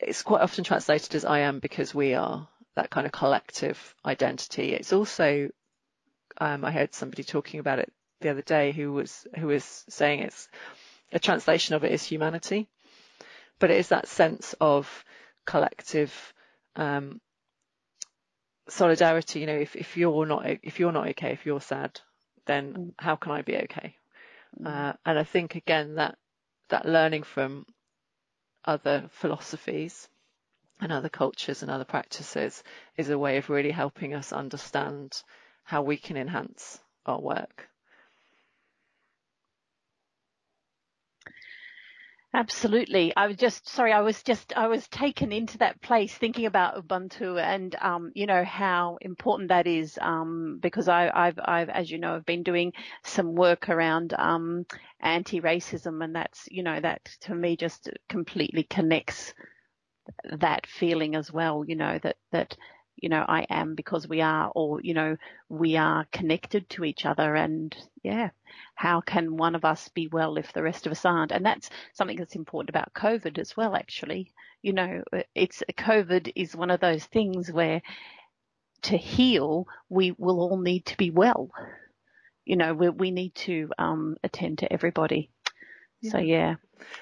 it's 0.08 0.22
quite 0.22 0.42
often 0.42 0.64
translated 0.64 1.14
as 1.14 1.24
I 1.24 1.40
am 1.40 1.58
because 1.58 1.94
we 1.94 2.14
are 2.14 2.48
that 2.76 2.90
kind 2.90 3.06
of 3.06 3.12
collective 3.12 3.94
identity. 4.04 4.72
It's 4.72 4.92
also 4.92 5.50
um, 6.38 6.64
I 6.64 6.70
heard 6.70 6.94
somebody 6.94 7.22
talking 7.22 7.60
about 7.60 7.78
it 7.78 7.92
the 8.20 8.30
other 8.30 8.42
day 8.42 8.72
who 8.72 8.92
was 8.92 9.26
who 9.36 9.48
was 9.48 9.84
saying 9.88 10.20
it's 10.20 10.48
a 11.12 11.18
translation 11.18 11.74
of 11.74 11.84
it 11.84 11.92
is 11.92 12.02
humanity, 12.02 12.68
but 13.58 13.70
it 13.70 13.78
is 13.78 13.88
that 13.88 14.08
sense 14.08 14.54
of 14.60 15.04
collective 15.46 16.34
um, 16.76 17.20
solidarity. 18.68 19.40
You 19.40 19.46
know, 19.46 19.56
if, 19.56 19.76
if 19.76 19.96
you're 19.96 20.26
not 20.26 20.46
if 20.62 20.80
you're 20.80 20.92
not 20.92 21.08
okay, 21.10 21.32
if 21.32 21.46
you're 21.46 21.60
sad, 21.60 22.00
then 22.46 22.72
mm. 22.72 22.94
how 22.98 23.16
can 23.16 23.32
I 23.32 23.42
be 23.42 23.56
okay? 23.56 23.96
Mm. 24.60 24.66
Uh, 24.66 24.92
and 25.04 25.18
I 25.18 25.24
think 25.24 25.54
again 25.54 25.96
that 25.96 26.16
that 26.70 26.86
learning 26.86 27.22
from 27.22 27.66
other 28.64 29.08
philosophies 29.10 30.08
and 30.80 30.90
other 30.92 31.08
cultures 31.08 31.62
and 31.62 31.70
other 31.70 31.84
practices 31.84 32.62
is 32.96 33.10
a 33.10 33.18
way 33.18 33.36
of 33.36 33.48
really 33.50 33.70
helping 33.70 34.14
us 34.14 34.32
understand 34.32 35.22
how 35.62 35.82
we 35.82 35.96
can 35.96 36.16
enhance 36.16 36.80
our 37.06 37.20
work. 37.20 37.68
Absolutely. 42.34 43.14
I 43.16 43.28
was 43.28 43.36
just 43.36 43.68
sorry. 43.68 43.92
I 43.92 44.00
was 44.00 44.22
just 44.24 44.52
I 44.56 44.66
was 44.66 44.88
taken 44.88 45.30
into 45.32 45.56
that 45.58 45.80
place 45.80 46.12
thinking 46.14 46.46
about 46.46 46.74
Ubuntu 46.76 47.40
and 47.40 47.74
um, 47.80 48.10
you 48.14 48.26
know 48.26 48.44
how 48.44 48.98
important 49.00 49.50
that 49.50 49.68
is 49.68 49.96
um, 50.02 50.58
because 50.60 50.88
I, 50.88 51.04
have 51.14 51.38
I've 51.42 51.68
as 51.68 51.90
you 51.90 51.98
know 51.98 52.16
I've 52.16 52.26
been 52.26 52.42
doing 52.42 52.72
some 53.04 53.36
work 53.36 53.68
around 53.68 54.14
um, 54.18 54.66
anti-racism 55.00 56.02
and 56.04 56.16
that's 56.16 56.48
you 56.50 56.64
know 56.64 56.80
that 56.80 57.04
to 57.20 57.34
me 57.36 57.56
just 57.56 57.88
completely 58.08 58.64
connects 58.64 59.32
that 60.38 60.66
feeling 60.66 61.14
as 61.14 61.32
well. 61.32 61.64
You 61.66 61.76
know 61.76 61.98
that 62.02 62.16
that 62.32 62.56
you 62.96 63.08
know, 63.08 63.24
I 63.26 63.46
am 63.50 63.74
because 63.74 64.08
we 64.08 64.20
are, 64.20 64.50
or, 64.54 64.80
you 64.82 64.94
know, 64.94 65.16
we 65.48 65.76
are 65.76 66.06
connected 66.12 66.68
to 66.70 66.84
each 66.84 67.04
other. 67.04 67.34
And 67.34 67.74
yeah, 68.02 68.30
how 68.74 69.00
can 69.00 69.36
one 69.36 69.54
of 69.54 69.64
us 69.64 69.88
be 69.88 70.08
well 70.08 70.36
if 70.36 70.52
the 70.52 70.62
rest 70.62 70.86
of 70.86 70.92
us 70.92 71.04
aren't? 71.04 71.32
And 71.32 71.44
that's 71.44 71.70
something 71.92 72.16
that's 72.16 72.36
important 72.36 72.70
about 72.70 72.94
COVID 72.94 73.38
as 73.38 73.56
well, 73.56 73.74
actually. 73.74 74.32
You 74.62 74.72
know, 74.72 75.02
it's 75.34 75.62
COVID 75.76 76.32
is 76.36 76.56
one 76.56 76.70
of 76.70 76.80
those 76.80 77.04
things 77.04 77.50
where 77.50 77.82
to 78.82 78.96
heal, 78.96 79.66
we 79.88 80.12
will 80.12 80.40
all 80.40 80.58
need 80.58 80.86
to 80.86 80.96
be 80.96 81.10
well. 81.10 81.50
You 82.44 82.56
know, 82.56 82.74
we, 82.74 82.90
we 82.90 83.10
need 83.10 83.34
to 83.36 83.70
um, 83.78 84.16
attend 84.22 84.58
to 84.58 84.72
everybody. 84.72 85.30
Yeah. 86.04 86.10
So 86.10 86.18
yeah. 86.18 86.56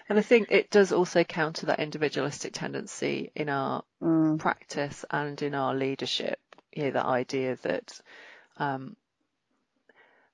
And 0.09 0.19
I 0.19 0.23
think 0.23 0.49
it 0.51 0.71
does 0.71 0.93
also 0.93 1.25
counter 1.25 1.67
that 1.67 1.81
individualistic 1.81 2.53
tendency 2.53 3.33
in 3.35 3.49
our 3.49 3.83
mm. 4.01 4.39
practice 4.39 5.05
and 5.11 5.41
in 5.43 5.55
our 5.55 5.75
leadership. 5.75 6.39
You 6.73 6.85
know, 6.85 6.91
that 6.93 7.07
idea 7.07 7.57
that 7.63 8.01
um, 8.59 8.97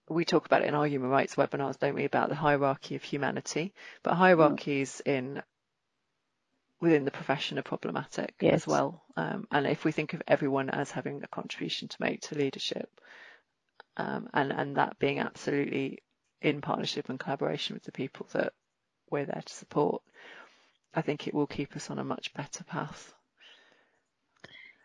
we 0.09 0.25
talk 0.25 0.45
about 0.45 0.63
it 0.63 0.69
in 0.69 0.75
our 0.75 0.87
human 0.87 1.09
rights 1.09 1.37
webinars, 1.37 1.79
don't 1.79 1.95
we, 1.95 2.05
about 2.05 2.29
the 2.29 2.35
hierarchy 2.35 2.95
of 2.95 3.03
humanity. 3.03 3.73
But 4.03 4.15
hierarchies 4.15 5.01
mm. 5.07 5.13
in 5.13 5.43
within 6.81 7.05
the 7.05 7.11
profession 7.11 7.59
are 7.59 7.63
problematic 7.63 8.35
yes. 8.41 8.55
as 8.55 8.67
well. 8.67 9.03
Um, 9.17 9.49
and 9.51 9.67
if 9.67 9.85
we 9.85 9.93
think 9.93 10.13
of 10.13 10.23
everyone 10.29 10.71
as 10.71 10.91
having 10.91 11.23
a 11.25 11.29
contribution 11.29 11.89
to 11.89 11.97
make 12.01 12.21
to 12.23 12.37
leadership, 12.37 12.91
um, 13.97 14.29
and 14.35 14.53
and 14.53 14.77
that 14.77 14.99
being 14.99 15.19
absolutely 15.19 16.03
in 16.41 16.61
partnership 16.61 17.09
and 17.09 17.19
collaboration 17.19 17.75
with 17.75 17.85
the 17.85 17.93
people 17.93 18.27
that 18.33 18.53
we're 19.11 19.27
there 19.27 19.43
to 19.45 19.53
support, 19.53 20.03
I 20.95 21.03
think 21.03 21.27
it 21.27 21.35
will 21.35 21.47
keep 21.47 21.77
us 21.77 21.91
on 21.91 21.99
a 21.99 22.05
much 22.05 22.33
better 22.35 22.65
path. 22.65 23.15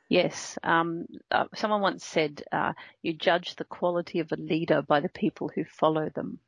Yes. 0.09 0.59
Um, 0.63 1.05
uh, 1.31 1.45
someone 1.55 1.81
once 1.81 2.05
said, 2.05 2.43
uh, 2.51 2.73
you 3.01 3.13
judge 3.13 3.55
the 3.55 3.63
quality 3.63 4.19
of 4.19 4.31
a 4.31 4.35
leader 4.35 4.81
by 4.81 4.99
the 4.99 5.09
people 5.09 5.49
who 5.53 5.63
follow 5.63 6.09
them. 6.09 6.39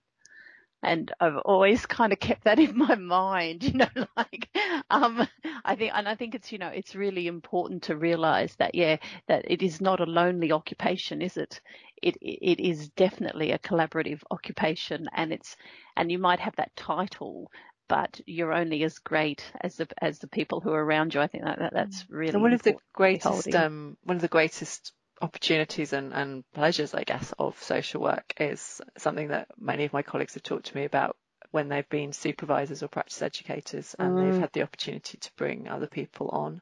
And 0.85 1.11
I've 1.19 1.37
always 1.37 1.85
kind 1.85 2.13
of 2.13 2.19
kept 2.19 2.43
that 2.43 2.59
in 2.67 2.77
my 2.77 2.95
mind, 2.95 3.63
you 3.63 3.73
know, 3.73 3.87
like, 4.17 4.47
um, 4.89 5.27
I 5.65 5.75
think, 5.75 5.91
and 5.93 6.07
I 6.07 6.15
think 6.15 6.35
it's, 6.35 6.51
you 6.51 6.57
know, 6.57 6.67
it's 6.67 6.95
really 6.95 7.27
important 7.27 7.83
to 7.83 7.97
realize 7.97 8.55
that, 8.57 8.75
yeah, 8.75 8.97
that 9.27 9.45
it 9.49 9.63
is 9.63 9.81
not 9.81 9.99
a 9.99 10.05
lonely 10.05 10.51
occupation, 10.51 11.21
is 11.21 11.37
it? 11.37 11.59
It, 12.01 12.17
it 12.21 12.59
is 12.59 12.89
definitely 12.89 13.51
a 13.51 13.59
collaborative 13.59 14.21
occupation 14.29 15.07
and 15.13 15.33
it's, 15.33 15.55
and 15.97 16.11
you 16.11 16.19
might 16.19 16.39
have 16.39 16.55
that 16.57 16.75
title, 16.75 17.49
but 17.87 18.21
you're 18.25 18.53
only 18.53 18.83
as 18.83 18.99
great 18.99 19.43
as 19.61 19.77
the 19.77 19.87
as 20.01 20.19
the 20.19 20.27
people 20.27 20.59
who 20.59 20.71
are 20.71 20.83
around 20.83 21.13
you. 21.13 21.21
I 21.21 21.27
think 21.27 21.43
that, 21.43 21.59
that 21.59 21.73
that's 21.73 22.03
mm. 22.03 22.07
really 22.09 22.33
and 22.33 22.41
one 22.41 22.53
of 22.53 22.63
the 22.63 22.75
greatest 22.93 23.53
um, 23.53 23.95
one 24.03 24.15
of 24.15 24.23
the 24.23 24.27
greatest 24.27 24.91
opportunities 25.21 25.93
and, 25.93 26.13
and 26.13 26.43
pleasures, 26.53 26.93
I 26.93 27.03
guess, 27.03 27.33
of 27.39 27.61
social 27.61 28.01
work 28.01 28.33
is 28.39 28.81
something 28.97 29.29
that 29.29 29.47
many 29.57 29.85
of 29.85 29.93
my 29.93 30.01
colleagues 30.01 30.33
have 30.33 30.43
talked 30.43 30.67
to 30.67 30.77
me 30.77 30.85
about 30.85 31.15
when 31.51 31.69
they've 31.69 31.87
been 31.89 32.11
supervisors 32.11 32.83
or 32.83 32.87
practice 32.87 33.21
educators 33.21 33.95
and 33.97 34.13
mm. 34.13 34.31
they've 34.31 34.41
had 34.41 34.51
the 34.53 34.63
opportunity 34.63 35.17
to 35.17 35.31
bring 35.37 35.67
other 35.67 35.87
people 35.87 36.29
on 36.29 36.61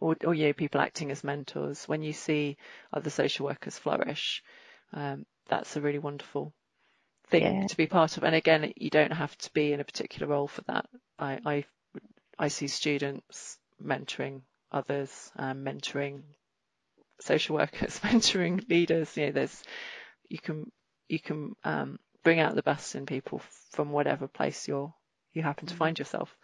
or, 0.00 0.16
or 0.24 0.34
you 0.34 0.46
know, 0.46 0.52
people 0.52 0.80
acting 0.80 1.10
as 1.10 1.24
mentors. 1.24 1.88
When 1.88 2.02
you 2.02 2.12
see 2.12 2.56
other 2.92 3.10
social 3.10 3.46
workers 3.46 3.78
flourish, 3.78 4.42
um, 4.92 5.26
that's 5.48 5.76
a 5.76 5.80
really 5.80 5.98
wonderful 5.98 6.52
thing 7.28 7.62
yeah. 7.62 7.66
to 7.66 7.76
be 7.76 7.86
part 7.86 8.16
of. 8.16 8.24
And 8.24 8.34
again, 8.34 8.72
you 8.76 8.90
don't 8.90 9.12
have 9.12 9.36
to 9.38 9.52
be 9.52 9.72
in 9.72 9.80
a 9.80 9.84
particular 9.84 10.28
role 10.28 10.48
for 10.48 10.62
that. 10.62 10.86
I, 11.18 11.40
I, 11.44 11.64
I 12.38 12.48
see 12.48 12.68
students 12.68 13.58
mentoring 13.84 14.42
others, 14.70 15.32
um, 15.36 15.64
mentoring 15.64 16.22
social 17.20 17.56
workers, 17.56 18.00
mentoring 18.02 18.68
leaders. 18.68 19.16
You 19.16 19.26
know, 19.26 19.32
there's, 19.32 19.62
you 20.28 20.38
can, 20.38 20.70
you 21.08 21.20
can, 21.20 21.54
um, 21.64 21.98
bring 22.24 22.40
out 22.40 22.54
the 22.54 22.62
best 22.62 22.94
in 22.94 23.06
people 23.06 23.40
from 23.70 23.90
whatever 23.90 24.26
place 24.26 24.68
you're, 24.68 24.92
you 25.32 25.42
happen 25.42 25.66
to 25.66 25.74
mm. 25.74 25.78
find 25.78 25.98
yourself. 25.98 26.36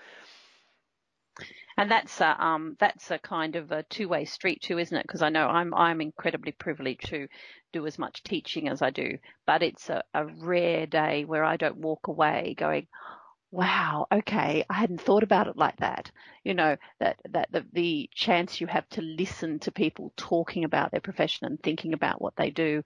And 1.76 1.90
that's 1.90 2.20
a, 2.20 2.44
um, 2.44 2.76
that's 2.78 3.10
a 3.10 3.18
kind 3.18 3.56
of 3.56 3.72
a 3.72 3.82
two-way 3.82 4.24
street 4.26 4.62
too, 4.62 4.78
isn't 4.78 4.96
it? 4.96 5.04
Because 5.06 5.22
I 5.22 5.30
know 5.30 5.48
I'm 5.48 5.74
I'm 5.74 6.00
incredibly 6.00 6.52
privileged 6.52 7.08
to 7.08 7.26
do 7.72 7.86
as 7.86 7.98
much 7.98 8.22
teaching 8.22 8.68
as 8.68 8.80
I 8.80 8.90
do, 8.90 9.18
but 9.44 9.62
it's 9.64 9.90
a, 9.90 10.04
a 10.14 10.24
rare 10.24 10.86
day 10.86 11.24
where 11.24 11.42
I 11.42 11.56
don't 11.56 11.78
walk 11.78 12.06
away 12.06 12.54
going, 12.56 12.86
wow, 13.54 14.08
okay, 14.10 14.64
I 14.68 14.74
hadn't 14.74 15.00
thought 15.00 15.22
about 15.22 15.46
it 15.46 15.56
like 15.56 15.76
that. 15.76 16.10
You 16.42 16.54
know, 16.54 16.76
that, 16.98 17.18
that 17.30 17.52
the, 17.52 17.64
the 17.72 18.10
chance 18.12 18.60
you 18.60 18.66
have 18.66 18.88
to 18.90 19.00
listen 19.00 19.60
to 19.60 19.70
people 19.70 20.12
talking 20.16 20.64
about 20.64 20.90
their 20.90 21.00
profession 21.00 21.46
and 21.46 21.62
thinking 21.62 21.92
about 21.92 22.20
what 22.20 22.34
they 22.36 22.50
do 22.50 22.82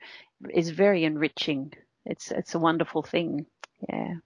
is 0.50 0.68
very 0.68 1.04
enriching. 1.04 1.72
It's, 2.04 2.30
it's 2.30 2.54
a 2.54 2.58
wonderful 2.58 3.02
thing. 3.02 3.46
Yeah. 3.88 4.16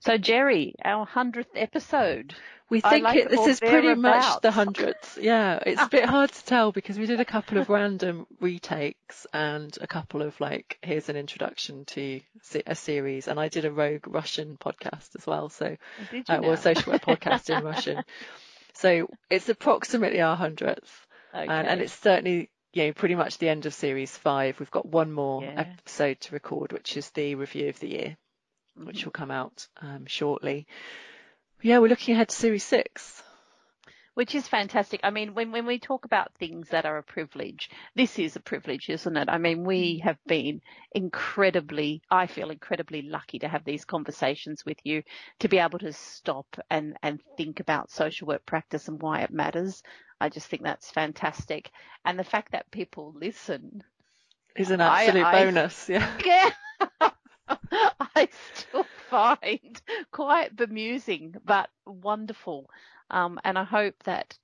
So 0.00 0.16
Jerry, 0.16 0.76
our 0.82 1.04
hundredth 1.04 1.52
episode. 1.54 2.34
We 2.70 2.80
think 2.80 3.04
like 3.04 3.18
it, 3.18 3.30
this 3.30 3.46
is 3.46 3.60
pretty 3.60 3.94
much 3.94 4.40
the 4.40 4.50
hundredth. 4.50 5.18
Yeah, 5.20 5.58
it's 5.64 5.82
a 5.82 5.88
bit 5.88 6.06
hard 6.06 6.32
to 6.32 6.44
tell 6.46 6.72
because 6.72 6.98
we 6.98 7.04
did 7.04 7.20
a 7.20 7.24
couple 7.24 7.58
of 7.58 7.68
random 7.68 8.26
retakes 8.40 9.26
and 9.34 9.76
a 9.82 9.86
couple 9.86 10.22
of 10.22 10.40
like, 10.40 10.78
here's 10.82 11.10
an 11.10 11.16
introduction 11.16 11.84
to 11.86 12.20
a 12.66 12.74
series, 12.74 13.28
and 13.28 13.38
I 13.38 13.48
did 13.48 13.66
a 13.66 13.70
rogue 13.70 14.06
Russian 14.06 14.56
podcast 14.56 15.14
as 15.14 15.26
well. 15.26 15.50
So, 15.50 15.76
uh, 16.28 16.40
well, 16.42 16.56
social 16.56 16.92
web 16.92 17.02
podcast 17.02 17.54
in 17.54 17.62
Russian. 17.64 18.02
So 18.72 19.08
it's 19.28 19.48
approximately 19.50 20.22
our 20.22 20.36
hundredth, 20.36 21.06
okay. 21.34 21.42
and, 21.42 21.68
and, 21.68 21.80
it's 21.82 21.92
certainly 21.92 22.50
you 22.72 22.86
know 22.86 22.92
pretty 22.94 23.14
much 23.14 23.38
the 23.38 23.50
end 23.50 23.66
of 23.66 23.74
series 23.74 24.16
five. 24.16 24.58
We've 24.58 24.70
got 24.70 24.86
one 24.86 25.12
more 25.12 25.44
yeah. 25.44 25.52
episode 25.60 26.18
to 26.22 26.34
record, 26.34 26.72
which 26.72 26.96
is 26.96 27.10
the 27.10 27.34
review 27.34 27.68
of 27.68 27.78
the 27.78 27.88
year, 27.88 28.16
mm-hmm. 28.78 28.86
which 28.86 29.04
will 29.04 29.12
come 29.12 29.30
out 29.30 29.68
um, 29.82 30.06
shortly 30.06 30.66
yeah, 31.64 31.78
we're 31.78 31.88
looking 31.88 32.14
ahead 32.14 32.28
to 32.28 32.36
Series 32.36 32.62
6. 32.64 33.22
Which 34.12 34.34
is 34.34 34.46
fantastic. 34.46 35.00
I 35.02 35.08
mean, 35.08 35.32
when, 35.32 35.50
when 35.50 35.64
we 35.64 35.78
talk 35.78 36.04
about 36.04 36.34
things 36.34 36.68
that 36.68 36.84
are 36.84 36.98
a 36.98 37.02
privilege, 37.02 37.70
this 37.96 38.18
is 38.18 38.36
a 38.36 38.40
privilege, 38.40 38.90
isn't 38.90 39.16
it? 39.16 39.30
I 39.30 39.38
mean, 39.38 39.64
we 39.64 39.98
mm. 39.98 40.04
have 40.04 40.18
been 40.26 40.60
incredibly, 40.94 42.02
I 42.10 42.26
feel 42.26 42.50
incredibly 42.50 43.00
lucky 43.00 43.38
to 43.38 43.48
have 43.48 43.64
these 43.64 43.86
conversations 43.86 44.62
with 44.66 44.76
you, 44.84 45.04
to 45.40 45.48
be 45.48 45.56
able 45.56 45.78
to 45.78 45.94
stop 45.94 46.46
and, 46.70 46.98
and 47.02 47.20
think 47.38 47.60
about 47.60 47.90
social 47.90 48.28
work 48.28 48.44
practice 48.44 48.86
and 48.86 49.00
why 49.00 49.22
it 49.22 49.32
matters. 49.32 49.82
I 50.20 50.28
just 50.28 50.48
think 50.48 50.64
that's 50.64 50.90
fantastic. 50.90 51.70
And 52.04 52.18
the 52.18 52.24
fact 52.24 52.52
that 52.52 52.70
people 52.70 53.14
listen 53.16 53.82
is 54.54 54.70
an 54.70 54.82
absolute 54.82 55.24
I, 55.24 55.44
bonus. 55.44 55.88
I, 55.88 55.92
yeah. 55.94 56.10
Yeah. 57.00 57.10
I 58.14 58.28
still 58.54 58.86
find 59.14 59.82
quite 60.10 60.56
bemusing, 60.56 61.34
but 61.44 61.68
wonderful. 61.86 62.68
Um, 63.10 63.38
and 63.44 63.58
I 63.58 63.64
hope 63.64 63.94
that 64.04 64.36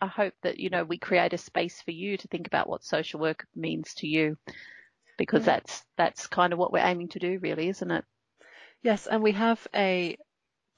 I 0.00 0.06
hope 0.06 0.34
that 0.42 0.58
you 0.58 0.70
know 0.70 0.84
we 0.84 0.98
create 0.98 1.32
a 1.32 1.38
space 1.38 1.80
for 1.82 1.90
you 1.90 2.16
to 2.16 2.28
think 2.28 2.46
about 2.46 2.68
what 2.68 2.84
social 2.84 3.20
work 3.20 3.46
means 3.54 3.94
to 3.94 4.06
you, 4.08 4.36
because 5.18 5.46
yeah. 5.46 5.56
that's 5.56 5.84
that's 5.96 6.26
kind 6.26 6.52
of 6.52 6.58
what 6.58 6.72
we're 6.72 6.86
aiming 6.86 7.08
to 7.08 7.18
do, 7.18 7.38
really, 7.40 7.68
isn't 7.68 7.90
it? 7.90 8.04
Yes, 8.82 9.06
and 9.06 9.22
we 9.22 9.32
have 9.32 9.64
a 9.74 10.16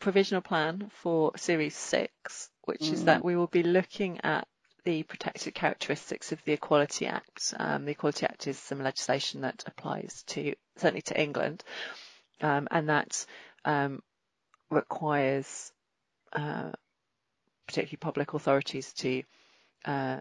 provisional 0.00 0.42
plan 0.42 0.90
for 1.02 1.32
Series 1.36 1.76
Six, 1.76 2.50
which 2.64 2.80
mm. 2.80 2.92
is 2.92 3.04
that 3.04 3.22
mm. 3.22 3.24
we 3.24 3.36
will 3.36 3.46
be 3.46 3.62
looking 3.62 4.20
at 4.22 4.46
the 4.84 5.04
protected 5.04 5.54
characteristics 5.54 6.32
of 6.32 6.42
the 6.44 6.52
Equality 6.52 7.06
Act. 7.06 7.54
Um, 7.56 7.84
the 7.84 7.92
Equality 7.92 8.26
Act 8.26 8.48
is 8.48 8.58
some 8.58 8.82
legislation 8.82 9.42
that 9.42 9.62
applies 9.66 10.24
to 10.28 10.54
certainly 10.76 11.02
to 11.02 11.20
England, 11.20 11.62
um, 12.42 12.68
and 12.70 12.88
that 12.88 13.26
um, 13.64 14.02
requires 14.70 15.72
uh, 16.32 16.70
particularly 17.66 17.98
public 17.98 18.34
authorities 18.34 18.92
to 18.94 19.22
uh, 19.84 20.20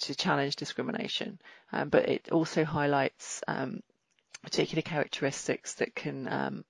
to 0.00 0.14
challenge 0.14 0.56
discrimination, 0.56 1.38
um, 1.72 1.88
but 1.88 2.08
it 2.08 2.28
also 2.30 2.64
highlights 2.64 3.42
um, 3.48 3.80
particular 4.42 4.82
characteristics 4.82 5.74
that 5.74 5.94
can 5.94 6.28
um, 6.28 6.64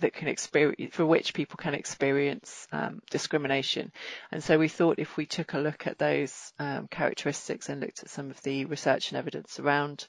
that 0.00 0.12
can 0.12 0.28
experience 0.28 0.94
for 0.94 1.06
which 1.06 1.34
people 1.34 1.56
can 1.56 1.74
experience 1.74 2.66
um, 2.72 3.00
discrimination. 3.10 3.92
And 4.32 4.42
so 4.42 4.58
we 4.58 4.68
thought 4.68 4.98
if 4.98 5.16
we 5.16 5.26
took 5.26 5.54
a 5.54 5.58
look 5.58 5.86
at 5.86 5.98
those 5.98 6.52
um, 6.58 6.88
characteristics 6.88 7.68
and 7.68 7.80
looked 7.80 8.02
at 8.02 8.10
some 8.10 8.30
of 8.30 8.42
the 8.42 8.64
research 8.64 9.10
and 9.10 9.18
evidence 9.18 9.60
around 9.60 10.06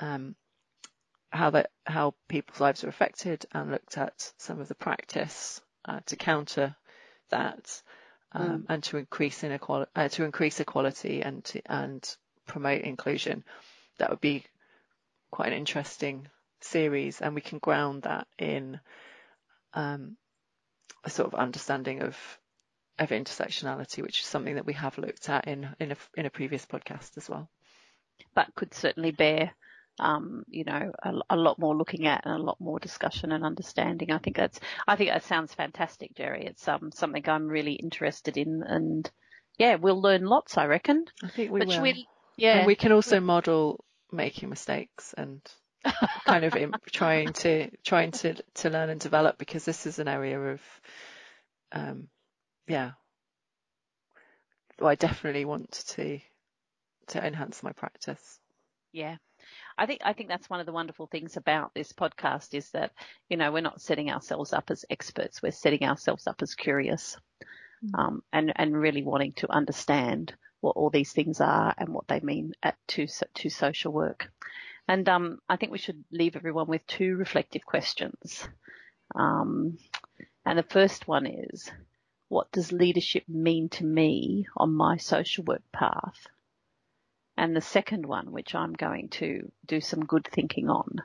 um, 0.00 0.36
how 1.30 1.50
that 1.50 1.70
how 1.86 2.14
people's 2.28 2.60
lives 2.60 2.84
are 2.84 2.88
affected 2.88 3.46
and 3.52 3.70
looked 3.70 3.96
at 3.96 4.32
some 4.36 4.60
of 4.60 4.68
the 4.68 4.74
practice 4.74 5.60
uh, 5.84 6.00
to 6.06 6.16
counter 6.16 6.74
that 7.30 7.82
um, 8.32 8.60
mm. 8.62 8.64
and 8.68 8.82
to 8.82 8.96
increase 8.96 9.42
inequality 9.44 9.90
uh, 9.94 10.08
to 10.08 10.24
increase 10.24 10.60
equality 10.60 11.22
and 11.22 11.44
to, 11.44 11.62
and 11.66 12.16
promote 12.46 12.82
inclusion 12.82 13.44
that 13.98 14.10
would 14.10 14.20
be 14.20 14.44
quite 15.30 15.52
an 15.52 15.58
interesting 15.58 16.26
series 16.60 17.20
and 17.20 17.34
we 17.34 17.40
can 17.40 17.58
ground 17.58 18.02
that 18.02 18.26
in 18.38 18.80
um, 19.74 20.16
a 21.04 21.10
sort 21.10 21.32
of 21.32 21.38
understanding 21.38 22.02
of 22.02 22.16
of 22.98 23.10
intersectionality 23.10 24.02
which 24.02 24.20
is 24.20 24.26
something 24.26 24.56
that 24.56 24.66
we 24.66 24.74
have 24.74 24.98
looked 24.98 25.28
at 25.28 25.46
in 25.46 25.68
in 25.78 25.92
a, 25.92 25.96
in 26.16 26.26
a 26.26 26.30
previous 26.30 26.66
podcast 26.66 27.16
as 27.16 27.28
well 27.28 27.48
but 28.34 28.52
could 28.56 28.74
certainly 28.74 29.12
bear 29.12 29.52
um, 30.00 30.44
you 30.48 30.64
know, 30.64 30.92
a, 31.02 31.12
a, 31.30 31.36
lot 31.36 31.58
more 31.58 31.76
looking 31.76 32.06
at 32.06 32.24
and 32.24 32.34
a 32.34 32.42
lot 32.42 32.60
more 32.60 32.78
discussion 32.78 33.32
and 33.32 33.44
understanding. 33.44 34.10
I 34.10 34.18
think 34.18 34.36
that's, 34.36 34.58
I 34.88 34.96
think 34.96 35.10
that 35.10 35.24
sounds 35.24 35.54
fantastic, 35.54 36.14
Jerry. 36.14 36.46
It's 36.46 36.66
um, 36.66 36.90
something 36.92 37.28
I'm 37.28 37.46
really 37.46 37.74
interested 37.74 38.36
in, 38.36 38.62
and 38.62 39.08
yeah, 39.58 39.76
we'll 39.76 40.00
learn 40.00 40.24
lots, 40.24 40.56
I 40.56 40.66
reckon. 40.66 41.04
I 41.22 41.28
think 41.28 41.52
we 41.52 41.60
but 41.60 41.68
will. 41.68 41.82
We, 41.82 42.08
yeah, 42.36 42.58
and 42.58 42.66
we 42.66 42.74
can 42.74 42.92
also 42.92 43.20
model 43.20 43.84
making 44.10 44.48
mistakes 44.48 45.14
and 45.16 45.42
kind 46.24 46.44
of 46.44 46.54
trying 46.92 47.32
to 47.34 47.70
trying 47.84 48.12
to 48.12 48.34
to 48.54 48.70
learn 48.70 48.88
and 48.88 49.00
develop 49.00 49.36
because 49.36 49.64
this 49.64 49.86
is 49.86 49.98
an 49.98 50.08
area 50.08 50.40
of, 50.40 50.60
um, 51.72 52.08
yeah. 52.66 52.92
Well, 54.78 54.88
I 54.88 54.94
definitely 54.94 55.44
want 55.44 55.72
to 55.88 56.20
to 57.08 57.26
enhance 57.26 57.62
my 57.62 57.72
practice. 57.72 58.38
Yeah, 58.92 59.16
I 59.80 59.86
think 59.86 60.02
I 60.04 60.12
think 60.12 60.28
that's 60.28 60.50
one 60.50 60.60
of 60.60 60.66
the 60.66 60.72
wonderful 60.72 61.06
things 61.06 61.38
about 61.38 61.72
this 61.72 61.90
podcast 61.90 62.52
is 62.52 62.70
that 62.72 62.92
you 63.30 63.38
know 63.38 63.50
we're 63.50 63.62
not 63.62 63.80
setting 63.80 64.10
ourselves 64.10 64.52
up 64.52 64.70
as 64.70 64.84
experts, 64.90 65.42
we're 65.42 65.52
setting 65.52 65.84
ourselves 65.84 66.26
up 66.26 66.42
as 66.42 66.54
curious, 66.54 67.16
mm. 67.82 67.98
um, 67.98 68.22
and 68.30 68.52
and 68.56 68.76
really 68.76 69.02
wanting 69.02 69.32
to 69.32 69.50
understand 69.50 70.34
what 70.60 70.76
all 70.76 70.90
these 70.90 71.12
things 71.12 71.40
are 71.40 71.74
and 71.78 71.88
what 71.94 72.06
they 72.08 72.20
mean 72.20 72.52
at, 72.62 72.76
to 72.88 73.06
to 73.34 73.48
social 73.48 73.90
work. 73.90 74.30
And 74.86 75.08
um, 75.08 75.38
I 75.48 75.56
think 75.56 75.72
we 75.72 75.78
should 75.78 76.04
leave 76.12 76.36
everyone 76.36 76.66
with 76.66 76.86
two 76.86 77.16
reflective 77.16 77.64
questions. 77.64 78.46
Um, 79.14 79.78
and 80.44 80.58
the 80.58 80.62
first 80.62 81.08
one 81.08 81.24
is, 81.24 81.70
what 82.28 82.52
does 82.52 82.70
leadership 82.70 83.24
mean 83.28 83.70
to 83.70 83.84
me 83.84 84.46
on 84.58 84.74
my 84.74 84.98
social 84.98 85.44
work 85.44 85.62
path? 85.72 86.26
And 87.40 87.56
the 87.56 87.62
second 87.62 88.04
one, 88.04 88.32
which 88.32 88.54
I'm 88.54 88.74
going 88.74 89.08
to 89.12 89.50
do 89.64 89.80
some 89.80 90.04
good 90.04 90.28
thinking 90.30 90.68
on, 90.68 91.02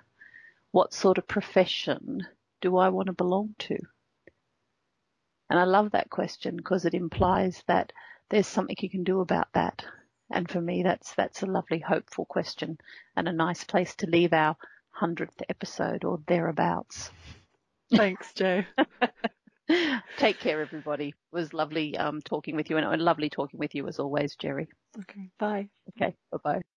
what 0.71 0.93
sort 0.93 1.17
of 1.17 1.29
profession 1.29 2.27
do 2.59 2.75
I 2.75 2.89
want 2.89 3.05
to 3.05 3.13
belong 3.13 3.55
to? 3.59 3.77
And 5.49 5.57
I 5.57 5.63
love 5.63 5.91
that 5.91 6.09
question 6.09 6.57
because 6.57 6.83
it 6.83 6.93
implies 6.93 7.63
that 7.67 7.93
there's 8.29 8.47
something 8.47 8.75
you 8.81 8.89
can 8.89 9.05
do 9.05 9.21
about 9.21 9.47
that. 9.53 9.85
And 10.29 10.51
for 10.51 10.59
me, 10.59 10.83
that's, 10.83 11.13
that's 11.13 11.41
a 11.41 11.45
lovely, 11.45 11.79
hopeful 11.79 12.25
question 12.25 12.79
and 13.15 13.29
a 13.29 13.31
nice 13.31 13.63
place 13.63 13.95
to 13.95 14.09
leave 14.09 14.33
our 14.33 14.57
hundredth 14.89 15.41
episode 15.47 16.03
or 16.03 16.19
thereabouts. 16.27 17.11
Thanks, 17.95 18.33
Joe. 18.33 18.65
Take 20.17 20.39
care, 20.39 20.61
everybody. 20.61 21.09
It 21.09 21.15
was 21.31 21.53
lovely 21.53 21.97
um, 21.97 22.21
talking 22.21 22.57
with 22.57 22.69
you 22.69 22.77
and 22.77 23.01
lovely 23.01 23.29
talking 23.29 23.57
with 23.57 23.73
you 23.73 23.87
as 23.87 23.99
always, 23.99 24.35
Jerry. 24.35 24.67
Okay, 24.99 25.29
bye. 25.39 25.69
Okay, 25.89 26.15
bye 26.31 26.39
bye. 26.43 26.74